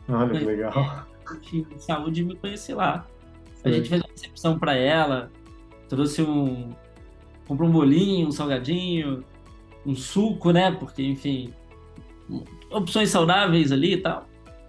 [0.07, 1.07] Olha que legal.
[1.51, 3.07] De saúde me conhecer lá.
[3.65, 5.31] A gente fez uma recepção para ela,
[5.89, 6.69] trouxe um.
[7.47, 9.23] comprou um bolinho, um salgadinho,
[9.83, 10.71] um suco, né?
[10.71, 11.51] Porque, enfim,
[12.71, 14.25] opções saudáveis ali e tal.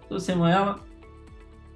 [0.09, 0.81] Trouxemos ela.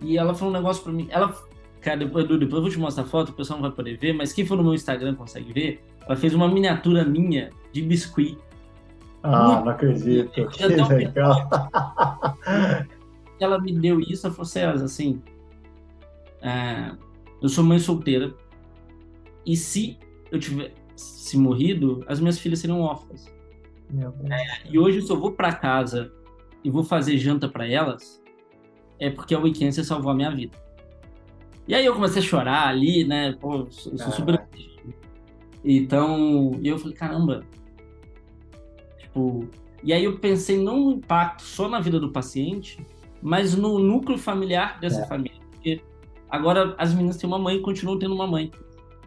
[0.01, 1.07] E ela falou um negócio para mim.
[1.11, 1.35] Ela,
[1.81, 4.13] cara, depois, depois eu vou te mostrar a foto, o pessoal não vai poder ver,
[4.13, 5.85] mas quem for no meu Instagram consegue ver.
[6.05, 8.37] Ela fez uma miniatura minha de biscuit
[9.23, 10.49] ah, Muito não acredito.
[10.49, 11.49] Que legal.
[13.39, 15.21] Ela me deu isso, ela falou, César, assim,
[16.41, 16.93] é,
[17.41, 18.33] eu sou mãe solteira
[19.45, 19.99] e se
[20.31, 23.33] eu tivesse morrido, as minhas filhas seriam órfãs.
[24.31, 26.13] É, e hoje, eu vou para casa
[26.65, 28.23] e vou fazer janta para elas,
[28.99, 30.57] é porque a Weekend salvou a minha vida.
[31.67, 33.33] E aí eu comecei a chorar ali, né?
[33.41, 34.47] Pô, eu sou super.
[35.65, 37.45] Então, eu falei, caramba.
[38.99, 39.49] Tipo,
[39.83, 42.85] e aí eu pensei não no impacto só na vida do paciente,
[43.21, 45.07] mas no núcleo familiar dessa é.
[45.07, 45.41] família.
[45.51, 45.83] Porque
[46.29, 48.51] agora as meninas têm uma mãe e continuam tendo uma mãe.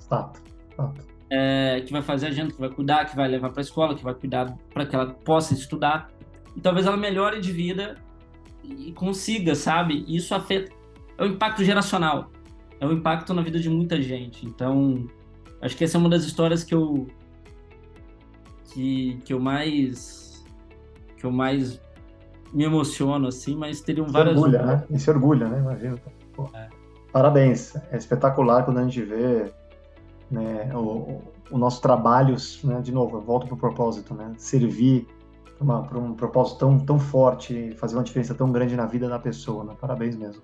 [0.07, 0.41] Fato,
[0.75, 1.14] fato.
[1.29, 3.95] É, que vai fazer a gente, que vai cuidar, que vai levar para a escola,
[3.95, 6.09] que vai cuidar para que ela possa estudar.
[6.55, 7.95] E talvez ela melhore de vida
[8.63, 10.05] e consiga, sabe?
[10.07, 10.71] Isso afeta.
[11.17, 12.31] É o impacto geracional.
[12.79, 14.45] É o impacto na vida de muita gente.
[14.45, 15.07] Então,
[15.61, 17.07] acho que essa é uma das histórias que eu.
[18.73, 20.45] que, que eu mais.
[21.17, 21.81] que eu mais
[22.53, 24.37] me emociono, assim, mas teriam várias.
[24.37, 24.83] Orgulha, né?
[24.91, 25.59] Esse orgulho, né?
[25.59, 25.97] Imagina.
[26.53, 26.69] É.
[27.11, 27.75] Parabéns.
[27.91, 29.51] É espetacular quando a gente vê
[30.29, 31.21] né, o,
[31.51, 34.33] o nosso trabalho, né, de novo, eu volto para o propósito, né?
[34.37, 35.07] Servir
[35.57, 39.63] para um propósito tão, tão forte, fazer uma diferença tão grande na vida da pessoa,
[39.63, 39.73] né?
[39.79, 40.41] Parabéns mesmo.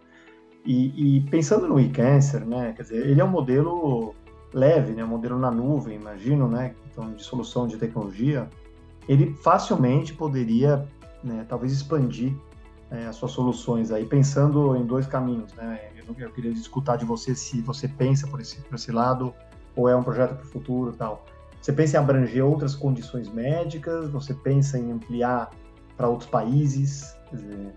[0.65, 2.73] E, e pensando no e-cancer, né?
[2.73, 4.13] Quer dizer, ele é um modelo
[4.53, 5.03] leve, né?
[5.03, 6.75] Um modelo na nuvem, imagino, né?
[6.89, 8.47] Então, de solução de tecnologia,
[9.07, 10.87] ele facilmente poderia,
[11.23, 12.33] né, talvez expandir
[12.89, 15.79] é, as suas soluções aí, pensando em dois caminhos, né?
[15.95, 19.33] Eu, eu queria escutar de você se você pensa por esse, por esse lado
[19.75, 21.25] ou é um projeto para o futuro tal.
[21.61, 24.09] Você pensa em abranger outras condições médicas?
[24.09, 25.51] Você pensa em ampliar
[25.95, 27.15] para outros países?
[27.31, 27.73] Dizer,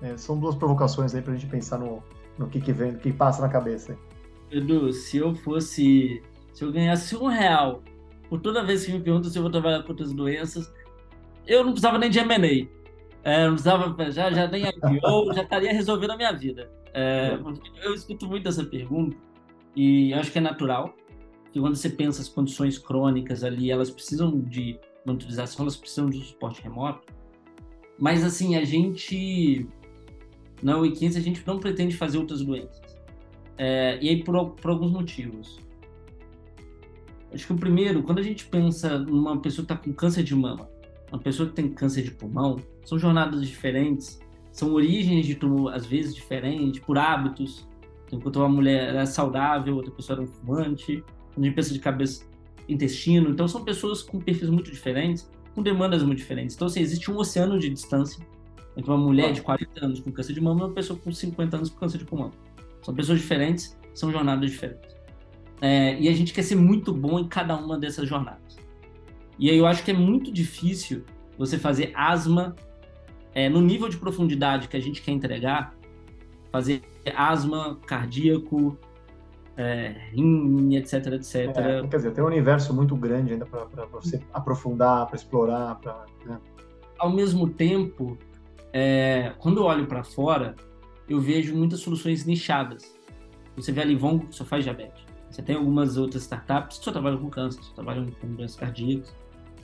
[0.00, 2.02] é, são duas provocações aí para a gente pensar no,
[2.38, 3.96] no que, que vem, no que passa na cabeça.
[4.50, 6.22] Edu, se eu fosse,
[6.54, 7.82] se eu ganhasse um real
[8.28, 10.72] por toda vez que me perguntam se eu vou trabalhar com outras doenças,
[11.46, 12.68] eu não precisava nem de M&A.
[13.22, 16.70] É, não precisava, já, já nem IPO, já estaria resolvendo a minha vida.
[16.94, 17.38] É,
[17.82, 19.16] eu escuto muito essa pergunta
[19.76, 20.94] e acho que é natural
[21.52, 26.18] que quando você pensa as condições crônicas ali, elas precisam de monitorização, elas precisam de
[26.18, 27.12] um suporte remoto.
[27.98, 29.66] Mas assim, a gente
[30.62, 32.80] na Wikins a gente não pretende fazer outras doenças.
[33.56, 35.58] É, e aí por, por alguns motivos.
[37.32, 40.34] Acho que o primeiro, quando a gente pensa numa pessoa que está com câncer de
[40.34, 40.68] mama,
[41.12, 44.20] uma pessoa que tem câncer de pulmão, são jornadas diferentes,
[44.50, 47.68] são origens de tumor às vezes diferentes, por hábitos.
[48.10, 51.04] Enquanto uma mulher era saudável, outra pessoa era um fumante,
[51.40, 52.24] quando a gente pensa de cabeça,
[52.68, 53.30] intestino.
[53.30, 56.54] Então, são pessoas com perfis muito diferentes, com demandas muito diferentes.
[56.54, 58.24] Então, assim, existe um oceano de distância
[58.76, 61.56] entre uma mulher de 40 anos com câncer de mama e uma pessoa com 50
[61.56, 62.30] anos com câncer de pulmão.
[62.82, 64.94] São pessoas diferentes, são jornadas diferentes.
[65.62, 68.56] É, e a gente quer ser muito bom em cada uma dessas jornadas.
[69.38, 71.04] E aí eu acho que é muito difícil
[71.38, 72.54] você fazer asma
[73.34, 75.74] é, no nível de profundidade que a gente quer entregar,
[76.52, 76.82] fazer
[77.14, 78.78] asma cardíaco,
[79.60, 81.34] é, rim, etc, etc.
[81.56, 85.78] É, quer dizer, tem um universo muito grande ainda para você aprofundar, para explorar.
[85.80, 86.40] Pra, né?
[86.98, 88.16] Ao mesmo tempo,
[88.72, 90.56] é, quando eu olho para fora,
[91.06, 92.96] eu vejo muitas soluções nichadas.
[93.54, 95.04] Você vê a Livon que só faz diabetes.
[95.30, 99.14] Você tem algumas outras startups que só trabalham com câncer, só trabalham com doenças cardíacas.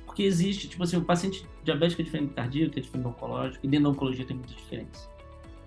[0.05, 3.65] Porque existe, tipo assim, o paciente diabético é diferente do cardíaco, é diferente do oncológico,
[3.65, 5.09] e dentro da oncologia tem muitas diferenças.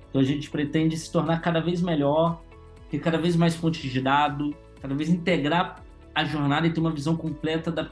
[0.10, 2.42] Então a gente pretende se tornar cada vez melhor
[2.90, 5.84] ter cada vez mais fontes de dado, cada vez integrar
[6.14, 7.90] a jornada e ter uma visão completa da,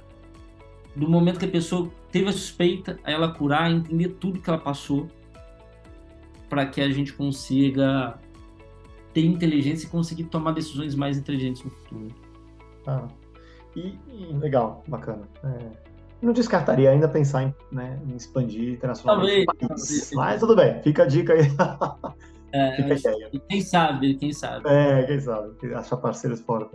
[0.96, 4.60] do momento que a pessoa teve a suspeita, a ela curar, entender tudo que ela
[4.60, 5.08] passou,
[6.50, 8.18] para que a gente consiga
[9.14, 12.08] ter inteligência e conseguir tomar decisões mais inteligentes no futuro.
[12.86, 13.08] Ah,
[13.76, 15.28] e, e legal, bacana.
[15.44, 15.88] É,
[16.22, 19.46] não descartaria ainda pensar em, né, em expandir internacionalmente.
[19.46, 21.42] Talvez, Mas tudo bem, fica a dica aí.
[22.52, 22.82] É,
[23.50, 24.70] quem sabe, quem sabe.
[24.70, 26.70] É, quem sabe, achar parceiros fora.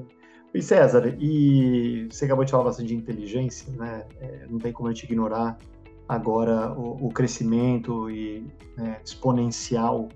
[0.55, 4.05] E César, e você acabou de falar bastante de inteligência, né?
[4.21, 5.59] É, não tem como a gente ignorar
[6.07, 8.47] agora o, o crescimento e
[8.79, 10.11] é, exponencial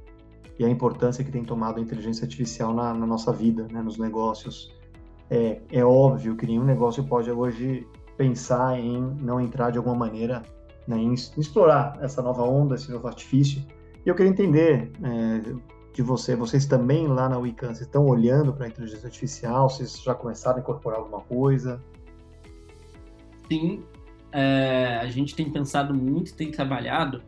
[0.59, 3.81] e a importância que tem tomado a inteligência artificial na, na nossa vida, né?
[3.83, 4.75] nos negócios.
[5.31, 7.87] É, é óbvio que nenhum negócio pode hoje
[8.17, 10.43] pensar em não entrar de alguma maneira
[10.87, 13.63] né, em explorar essa nova onda, esse novo artifício,
[14.07, 15.53] e eu queria entender é,
[15.93, 19.69] de você, vocês também lá na Wiccan, vocês estão olhando para a inteligência artificial?
[19.69, 21.83] Vocês já começaram a incorporar alguma coisa?
[23.51, 23.83] Sim,
[24.31, 27.21] é, a gente tem pensado muito, tem trabalhado.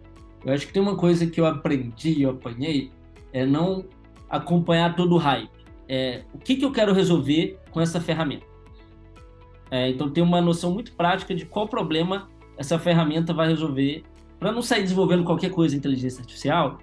[0.45, 2.93] Eu acho que tem uma coisa que eu aprendi, eu apanhei,
[3.33, 3.85] é não
[4.31, 5.51] acompanhar todo o hype.
[5.89, 8.47] É, o que, que eu quero resolver com essa ferramenta?
[9.69, 14.05] É, então, ter uma noção muito prática de qual problema essa ferramenta vai resolver
[14.39, 16.79] para não sair desenvolvendo qualquer coisa em inteligência artificial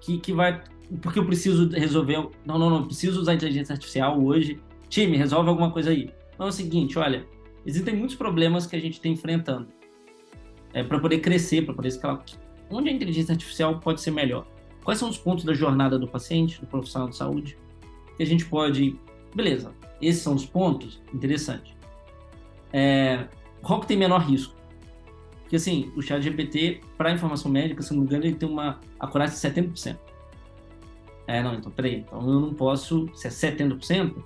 [0.00, 0.62] que, que vai.
[1.00, 2.28] Porque eu preciso resolver.
[2.44, 4.60] Não, não, não, preciso usar inteligência artificial hoje.
[4.88, 6.10] Time, resolve alguma coisa aí.
[6.38, 7.26] Não, é o seguinte, olha,
[7.64, 9.68] existem muitos problemas que a gente está enfrentando
[10.72, 12.22] é, para poder crescer, para poder escalar.
[12.70, 14.46] Onde a inteligência artificial pode ser melhor?
[14.82, 17.56] Quais são os pontos da jornada do paciente, do profissional de saúde,
[18.16, 18.98] que a gente pode.
[19.34, 21.76] Beleza, esses são os pontos, interessante.
[22.72, 23.26] é,
[23.62, 24.54] qual que tem menor risco?
[25.54, 28.80] Porque, assim, o chat GPT, para informação médica, se não me engano, ele tem uma
[28.98, 29.96] acurácia de 70%.
[31.28, 31.98] É, não, então, peraí.
[31.98, 33.08] Então, eu não posso...
[33.14, 34.16] Se é 70%,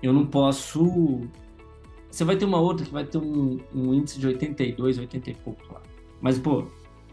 [0.00, 1.22] eu não posso...
[2.08, 5.34] Você vai ter uma outra que vai ter um, um índice de 82, 80 e
[5.34, 5.82] pouco lá.
[6.20, 6.68] Mas, pô,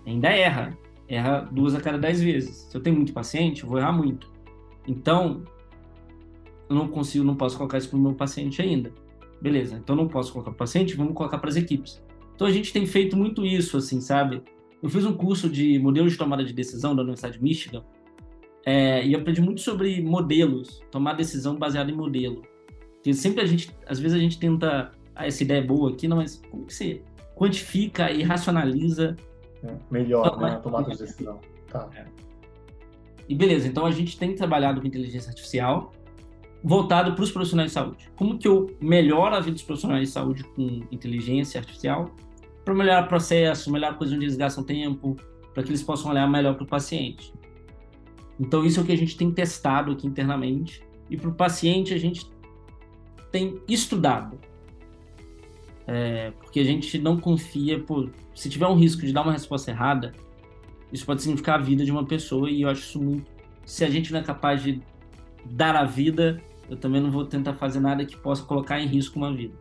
[0.05, 0.77] ainda erra.
[1.07, 2.67] Erra duas a cada dez vezes.
[2.69, 4.29] Se eu tenho muito paciente, eu vou errar muito.
[4.87, 5.41] Então,
[6.69, 8.93] eu não consigo, não posso colocar isso para o meu paciente ainda.
[9.41, 12.02] Beleza, então não posso colocar para o paciente, vamos colocar para as equipes.
[12.35, 14.41] Então a gente tem feito muito isso, assim, sabe?
[14.81, 17.83] Eu fiz um curso de modelo de tomada de decisão da Universidade de Michigan
[18.65, 22.41] é, e aprendi muito sobre modelos, tomar decisão baseada em modelo.
[22.95, 26.07] Porque sempre a gente, às vezes a gente tenta, ah, essa ideia é boa aqui,
[26.07, 27.01] não, mas como que você
[27.35, 29.15] quantifica e racionaliza?
[29.63, 31.39] É, melhor, então, né, a tomada de decisão.
[31.69, 31.89] Tá.
[31.95, 32.05] É.
[33.27, 35.91] E beleza, então a gente tem trabalhado com inteligência artificial
[36.63, 38.09] voltado para os profissionais de saúde.
[38.15, 42.15] Como que eu melhoro a vida dos profissionais de saúde com inteligência artificial
[42.63, 45.17] para melhorar o processo, melhorar coisas onde eles gastam tempo,
[45.53, 47.33] para que eles possam olhar melhor para o paciente.
[48.39, 51.93] Então isso é o que a gente tem testado aqui internamente e para o paciente
[51.93, 52.25] a gente
[53.31, 54.39] tem estudado.
[55.85, 59.69] É, porque a gente não confia, por se tiver um risco de dar uma resposta
[59.69, 60.13] errada,
[60.93, 63.29] isso pode significar a vida de uma pessoa e eu acho isso muito.
[63.65, 64.81] Se a gente não é capaz de
[65.45, 69.17] dar a vida, eu também não vou tentar fazer nada que possa colocar em risco
[69.17, 69.55] uma vida.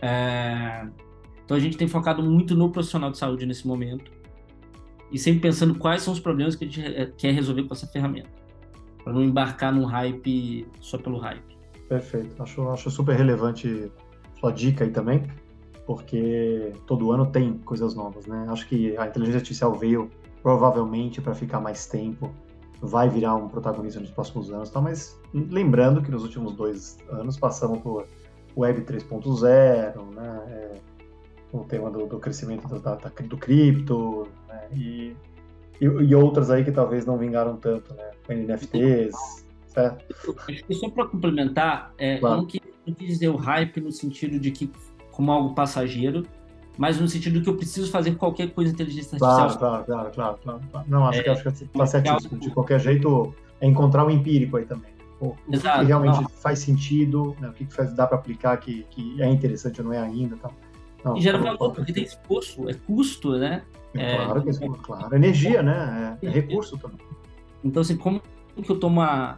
[0.00, 0.86] É...
[1.44, 4.10] Então a gente tem focado muito no profissional de saúde nesse momento
[5.12, 8.30] e sempre pensando quais são os problemas que a gente quer resolver com essa ferramenta,
[9.02, 11.56] para não embarcar num hype só pelo hype.
[11.88, 13.92] Perfeito, acho, acho super relevante
[14.40, 15.22] sua dica aí também,
[15.86, 18.46] porque todo ano tem coisas novas, né?
[18.48, 20.10] Acho que a inteligência artificial veio
[20.42, 22.34] provavelmente para ficar mais tempo
[22.84, 24.80] vai virar um protagonista nos próximos anos, tá?
[24.80, 28.06] mas lembrando que nos últimos dois anos passamos por
[28.56, 30.42] Web 3.0, né?
[30.48, 30.74] É,
[31.52, 34.68] o tema do, do crescimento do, da, do cripto, né?
[34.72, 35.16] e,
[35.80, 38.10] e, e, outras aí que talvez não vingaram tanto, né?
[38.28, 40.04] NFTs, certo?
[40.68, 42.34] E só para complementar, é, claro.
[42.34, 44.70] eu não quis, não quis dizer o hype no sentido de que
[45.12, 46.26] como algo passageiro,
[46.76, 49.58] mas no sentido que eu preciso fazer qualquer coisa inteligência artificial.
[49.58, 50.60] Claro, claro, claro, claro.
[50.70, 50.86] claro.
[50.88, 52.38] Não, acho, é, que, acho que está certíssimo.
[52.38, 54.92] De qualquer jeito, é encontrar o empírico aí também.
[55.20, 56.28] O, Exato, que realmente não.
[56.28, 57.48] faz sentido, né?
[57.48, 60.36] o que, faz, dá para aplicar que, que é interessante ou não é ainda.
[60.36, 60.50] Tá?
[61.04, 63.62] Não, e gera valor, porque tem esforço, é custo, né?
[63.94, 65.14] É, claro, que é, claro.
[65.14, 66.18] Energia, né?
[66.20, 66.98] É, é recurso também.
[67.62, 68.20] Então, assim, como
[68.60, 69.36] que eu tomo a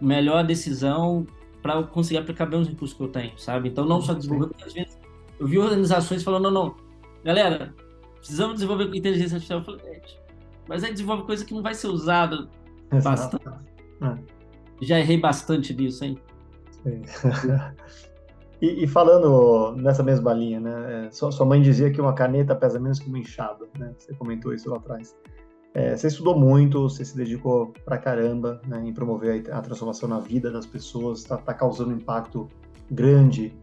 [0.00, 1.26] melhor decisão
[1.60, 3.68] para conseguir aplicar bem os recursos que eu tenho, sabe?
[3.68, 4.98] Então, não só desenvolver, porque às vezes
[5.38, 6.76] eu vi organizações falando, não, não,
[7.24, 7.74] galera,
[8.16, 9.60] precisamos desenvolver inteligência artificial.
[9.60, 10.02] Eu falei,
[10.68, 12.48] mas aí desenvolve coisa que não vai ser usada
[13.02, 13.48] bastante.
[14.02, 14.18] É.
[14.82, 16.18] Já errei bastante nisso, hein?
[18.62, 21.06] e, e, falando nessa mesma linha, né?
[21.06, 23.92] É, sua, sua mãe dizia que uma caneta pesa menos que uma enxada, né?
[23.98, 25.16] Você comentou isso lá atrás.
[25.74, 30.08] É, você estudou muito, você se dedicou pra caramba né, em promover a, a transformação
[30.08, 32.48] na vida das pessoas, está tá causando um impacto
[32.90, 33.54] grande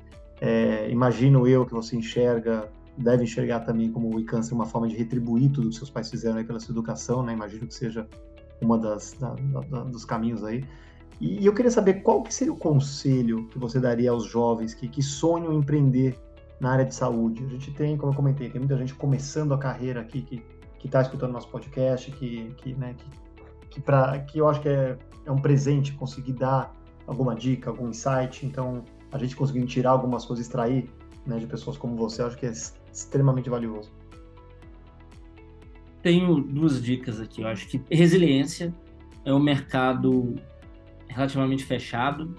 [0.42, 4.88] é, imagino eu que você enxerga, deve enxergar também como o ICANN ser uma forma
[4.88, 7.34] de retribuir tudo que seus pais fizeram pela sua educação, né?
[7.34, 8.08] Imagino que seja
[8.62, 9.36] uma das da,
[9.70, 10.64] da, dos caminhos aí.
[11.20, 14.88] E eu queria saber qual que seria o conselho que você daria aos jovens que,
[14.88, 16.20] que sonham em empreender
[16.60, 17.44] na área de saúde.
[17.46, 20.44] A gente tem, como eu comentei, tem muita gente começando a carreira aqui que
[20.86, 22.94] que está escutando nosso podcast, que que, né,
[23.72, 26.76] que, que, que eu acho que é, é um presente conseguir dar
[27.08, 28.46] alguma dica, algum insight.
[28.46, 30.90] Então, a gente conseguindo tirar algumas coisas, extrair
[31.26, 32.52] né, de pessoas como você, acho que é
[32.92, 33.92] extremamente valioso.
[36.02, 37.42] Tenho duas dicas aqui.
[37.42, 38.74] Eu acho que resiliência
[39.24, 40.36] é um mercado
[41.08, 42.36] relativamente fechado.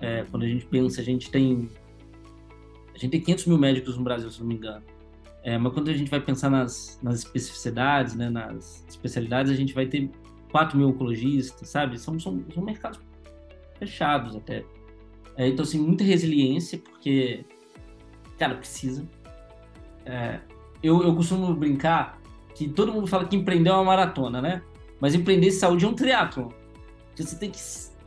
[0.00, 1.68] É, quando a gente pensa, a gente tem
[2.94, 4.82] a gente tem 500 mil médicos no Brasil, se não me engano.
[5.42, 9.72] É, mas quando a gente vai pensar nas, nas especificidades, né, nas especialidades, a gente
[9.72, 10.10] vai ter
[10.50, 11.98] 4 mil oncologistas, sabe?
[11.98, 13.00] São, são, são mercados
[13.78, 14.64] fechados até.
[15.38, 17.44] É, então, assim, muita resiliência, porque,
[18.36, 19.08] cara, precisa.
[20.04, 20.40] É,
[20.82, 22.20] eu, eu costumo brincar
[22.56, 24.62] que todo mundo fala que empreender é uma maratona, né?
[25.00, 26.52] Mas empreender saúde é um triatlo.
[27.14, 27.58] Você tem que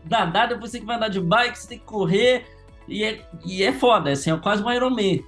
[0.09, 2.45] nadar, depois você tem que andar de bike, você tem que correr,
[2.86, 5.23] e é, e é foda, assim, é quase um Ironman.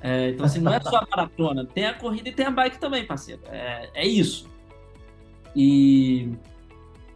[0.00, 2.78] É, então, assim, não é só a maratona, tem a corrida e tem a bike
[2.78, 3.40] também, parceiro.
[3.46, 4.48] É, é isso.
[5.56, 6.30] E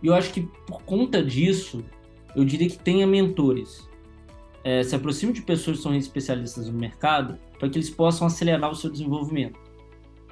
[0.02, 1.84] eu acho que por conta disso,
[2.34, 3.88] eu diria que tenha mentores
[4.64, 8.70] é, se aproxime de pessoas que são especialistas no mercado para que eles possam acelerar
[8.70, 9.58] o seu desenvolvimento.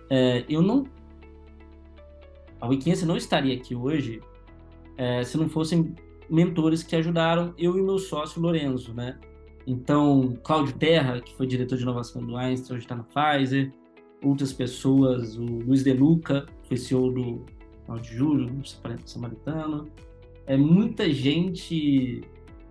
[0.09, 0.85] É, eu não.
[2.61, 4.21] A Wikiense não estaria aqui hoje
[4.97, 5.95] é, se não fossem
[6.29, 9.19] mentores que ajudaram eu e meu sócio Lorenzo, né?
[9.67, 13.73] Então, Cláudio Terra, que foi diretor de inovação do Einstein, hoje está na Pfizer.
[14.23, 17.47] Outras pessoas, o Luiz De Luca, que foi CEO do
[17.99, 18.51] de Júlio,
[19.05, 19.89] Samaritano.
[20.47, 22.23] É muita gente.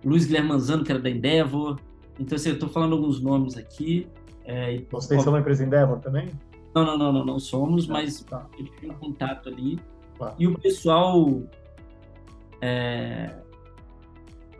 [0.04, 1.78] Luiz Guilherme Manzano, que era da Endeavor.
[2.18, 4.06] Então, assim, eu estou falando alguns nomes aqui.
[4.44, 6.28] É, Vocês são uma empresa Endeavor também?
[6.74, 8.46] Não, não, não, não, não somos, tá, mas tá.
[8.58, 9.78] eu tive um contato ali.
[10.18, 10.34] Tá.
[10.38, 11.42] E o pessoal.
[12.60, 13.34] É,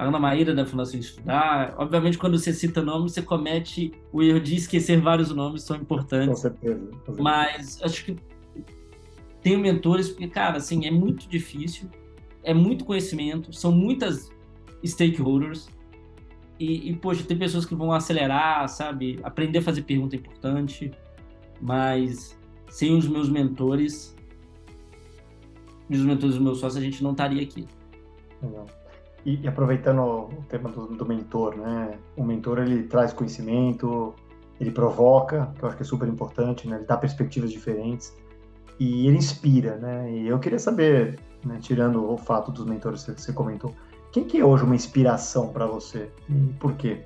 [0.01, 1.75] a Ana Maíra da Fundação Estudar.
[1.77, 6.29] Obviamente, quando você cita nomes, você comete o erro de esquecer vários nomes, são importantes.
[6.29, 6.87] Com certeza.
[6.87, 7.23] Com certeza.
[7.23, 8.17] Mas acho que
[9.43, 11.89] tenho mentores, porque, cara, assim, é muito difícil,
[12.43, 14.31] é muito conhecimento, são muitas
[14.85, 15.69] stakeholders.
[16.59, 19.19] E, e, poxa, tem pessoas que vão acelerar, sabe?
[19.23, 20.93] Aprender a fazer pergunta é importante,
[21.61, 24.15] mas sem os meus mentores,
[25.89, 27.67] e os mentores dos meus sócios, a gente não estaria aqui.
[28.43, 28.67] Legal.
[29.25, 31.99] E, e, aproveitando o tema do, do, mentor, né?
[32.17, 34.15] O mentor ele traz conhecimento,
[34.59, 36.77] ele provoca, que eu acho que é super importante, né?
[36.77, 38.17] Ele dá perspectivas diferentes
[38.79, 40.11] e ele inspira, né?
[40.11, 43.75] E eu queria saber, né, tirando o fato dos mentores que você comentou,
[44.13, 47.03] quem que é hoje uma inspiração para você e por quê?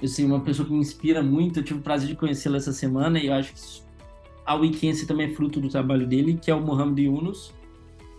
[0.00, 1.60] Eu sei uma pessoa que me inspira muito.
[1.60, 3.82] Eu tive o prazer de conhecê-la essa semana e eu acho que
[4.44, 7.54] a Weekend também é fruto do trabalho dele, que é o Mohamed Yunus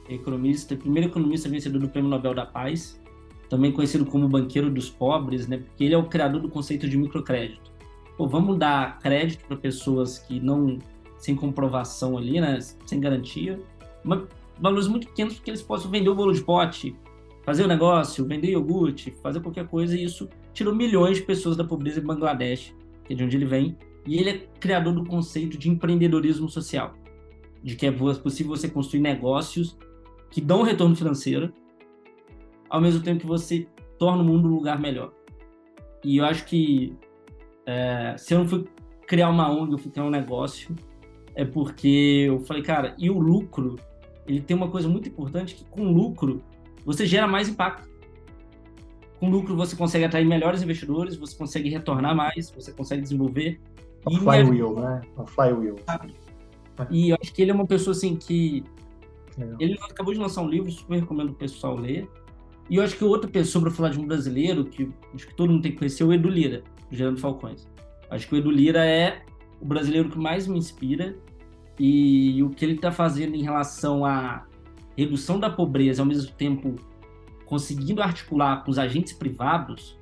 [0.10, 3.00] economista, primeiro economista vencedor do Prêmio Nobel da Paz,
[3.50, 5.58] também conhecido como banqueiro dos pobres, né?
[5.58, 7.72] Porque ele é o criador do conceito de microcrédito.
[8.18, 10.80] Pô, vamos dar crédito para pessoas que não
[11.18, 12.60] sem comprovação ali, né?
[12.86, 13.60] Sem garantia,
[14.04, 14.24] mas
[14.60, 16.96] valores muito pequenos porque eles possam vender o bolo de pote,
[17.44, 21.64] fazer o negócio, vender iogurte, fazer qualquer coisa e isso tirou milhões de pessoas da
[21.64, 22.74] pobreza em Bangladesh,
[23.04, 23.78] que é de onde ele vem.
[24.06, 26.94] E ele é criador do conceito de empreendedorismo social,
[27.62, 29.78] de que é possível você construir negócios
[30.30, 31.54] que dão um retorno financeiro,
[32.70, 33.68] ao mesmo tempo que você
[34.00, 35.14] torna o mundo um lugar melhor.
[36.04, 36.98] E eu acho que
[37.66, 38.66] é, se eu não fui
[39.08, 40.76] criar uma ONG, eu fui criar um negócio,
[41.36, 43.76] é porque eu falei, cara, e o lucro,
[44.28, 46.42] ele tem uma coisa muito importante que com lucro
[46.86, 47.88] você gera mais impacto.
[49.20, 53.60] Com lucro você consegue atrair melhores investidores, você consegue retornar mais, você consegue desenvolver.
[54.06, 55.02] O flywheel, né?
[55.16, 55.76] O flywheel.
[56.90, 58.64] E eu acho que ele é uma pessoa assim que
[59.60, 62.08] ele acabou de lançar um livro, super recomendo o pessoal ler.
[62.70, 65.52] E eu acho que outra pessoa, para falar de um brasileiro, que acho que todo
[65.52, 67.68] mundo tem que conhecer, é o Edu Lira, Gerando Falcões.
[68.10, 69.22] Acho que o Edu Lira é
[69.60, 71.16] o brasileiro que mais me inspira.
[71.80, 74.46] E o que ele está fazendo em relação à
[74.98, 76.76] redução da pobreza, ao mesmo tempo
[77.46, 79.98] conseguindo articular com os agentes privados,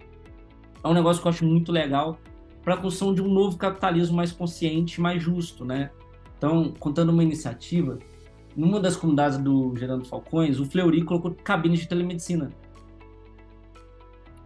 [0.83, 2.17] é um negócio que eu acho muito legal
[2.63, 5.89] para a construção de um novo capitalismo mais consciente, mais justo, né?
[6.37, 7.97] Então, contando uma iniciativa,
[8.55, 12.51] numa das comunidades do Gerando Falcões, o Fleury colocou cabines de telemedicina.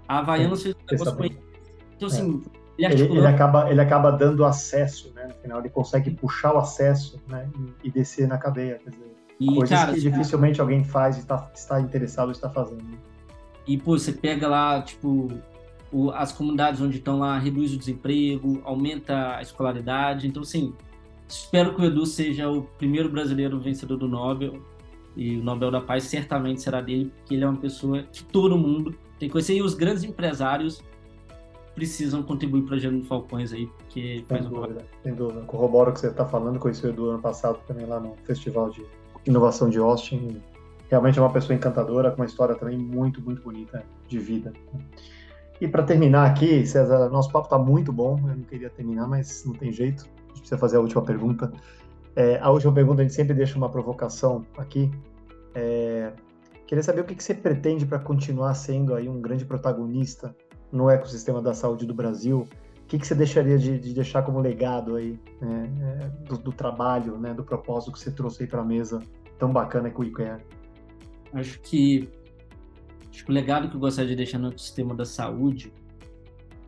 [0.07, 2.43] A Havaianas fez um negócio com Então, assim,
[2.79, 2.85] é.
[2.85, 5.27] ele, ele, ele, acaba, ele acaba dando acesso, né?
[5.27, 7.49] No final, ele consegue puxar o acesso né?
[7.83, 8.79] e, e descer na cadeia.
[8.83, 12.83] Quer dizer, e, coisas cara, que dificilmente alguém faz e tá, está interessado está fazendo.
[13.67, 15.29] E, pô, você pega lá, tipo,
[15.91, 20.27] o, as comunidades onde estão lá, reduz o desemprego, aumenta a escolaridade.
[20.27, 20.73] Então, assim,
[21.27, 24.59] Espero que o Edu seja o primeiro brasileiro vencedor do Nobel.
[25.15, 28.57] E o Nobel da Paz certamente será dele, porque ele é uma pessoa que todo
[28.57, 29.55] mundo tem que conhecer.
[29.55, 30.83] E os grandes empresários
[31.73, 35.03] precisam contribuir para Gerando Falcões aí, porque sem faz dúvida, um...
[35.03, 35.41] Sem dúvida.
[35.41, 36.59] Corroboro o que você está falando.
[36.59, 38.85] Conheci o Edu ano passado também lá no Festival de
[39.25, 40.41] Inovação de Austin.
[40.89, 44.53] Realmente é uma pessoa encantadora, com uma história também muito, muito bonita de vida.
[45.59, 48.19] E para terminar aqui, César, nosso papo está muito bom.
[48.19, 50.05] Eu não queria terminar, mas não tem jeito
[50.45, 51.51] precisa fazer a última pergunta.
[52.15, 54.91] É, a última pergunta a gente sempre deixa uma provocação aqui.
[55.53, 56.11] É,
[56.67, 60.35] queria saber o que, que você pretende para continuar sendo aí um grande protagonista
[60.71, 62.47] no ecossistema da saúde do Brasil.
[62.85, 66.51] O que, que você deixaria de, de deixar como legado aí né, é, do, do,
[66.51, 69.01] trabalho, né, do propósito que você trouxe aí para a mesa
[69.39, 70.43] tão bacana que o ICARE?
[71.33, 72.07] Acho que,
[73.09, 75.73] acho que o legado que eu gostaria de deixar no sistema da saúde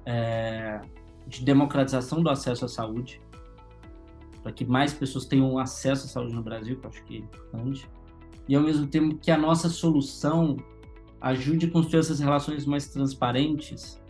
[0.06, 0.82] é
[1.28, 3.22] de democratização do acesso à saúde,
[4.42, 7.20] para que mais pessoas tenham acesso à saúde no Brasil, que eu acho que é
[7.20, 7.90] importante,
[8.48, 10.58] e ao mesmo tempo que a nossa solução
[11.20, 14.02] ajude a construir essas relações mais transparentes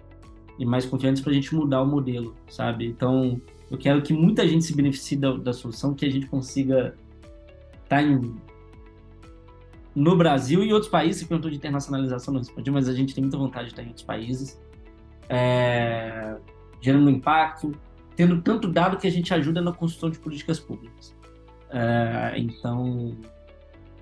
[0.57, 2.87] e mais confiantes para a gente mudar o modelo, sabe?
[2.87, 3.39] Então,
[3.69, 6.95] eu quero que muita gente se beneficie da, da solução, que a gente consiga
[7.83, 8.21] estar tá
[9.95, 11.21] no Brasil e outros países.
[11.21, 13.87] Você perguntou de internacionalização, não respondi, mas a gente tem muita vontade de estar em
[13.87, 14.59] outros países,
[15.29, 16.37] é,
[16.81, 17.71] gerando impacto,
[18.15, 21.15] tendo tanto dado que a gente ajuda na construção de políticas públicas.
[21.69, 23.17] É, então,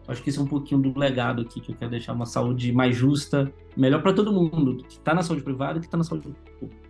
[0.07, 2.71] Acho que isso é um pouquinho do legado aqui que eu quero deixar uma saúde
[2.71, 6.03] mais justa, melhor para todo mundo, que está na saúde privada e que está na
[6.03, 6.85] saúde pública.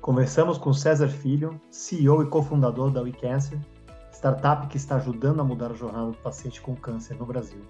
[0.00, 3.60] Conversamos com César Filho, CEO e cofundador da WeCancer,
[4.12, 7.60] startup que está ajudando a mudar a jornada do paciente com câncer no Brasil.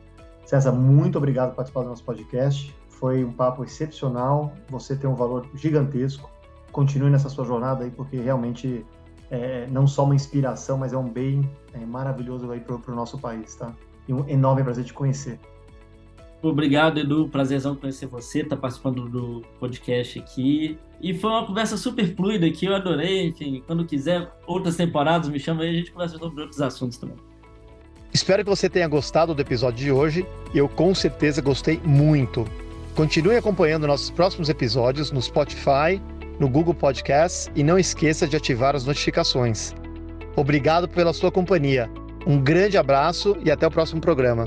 [0.44, 2.74] César, muito obrigado por participar do nosso podcast.
[2.88, 4.52] Foi um papo excepcional.
[4.70, 6.30] Você tem um valor gigantesco.
[6.70, 8.84] Continue nessa sua jornada aí, porque realmente
[9.32, 13.18] é não só uma inspiração, mas é um bem é, maravilhoso aí para o nosso
[13.18, 13.72] país, tá?
[14.06, 15.40] E um enorme prazer te conhecer.
[16.42, 17.28] Obrigado, Edu.
[17.28, 20.76] Prazerzão conhecer você, estar tá participando do podcast aqui.
[21.00, 23.28] E foi uma conversa super fluida que eu adorei.
[23.28, 27.16] Enfim, quando quiser outras temporadas, me chama aí a gente conversa sobre outros assuntos também.
[28.12, 30.26] Espero que você tenha gostado do episódio de hoje.
[30.54, 32.44] Eu com certeza gostei muito.
[32.94, 36.02] Continue acompanhando nossos próximos episódios no Spotify,
[36.38, 39.74] no Google Podcasts e não esqueça de ativar as notificações.
[40.36, 41.90] Obrigado pela sua companhia.
[42.26, 44.44] Um grande abraço e até o próximo programa.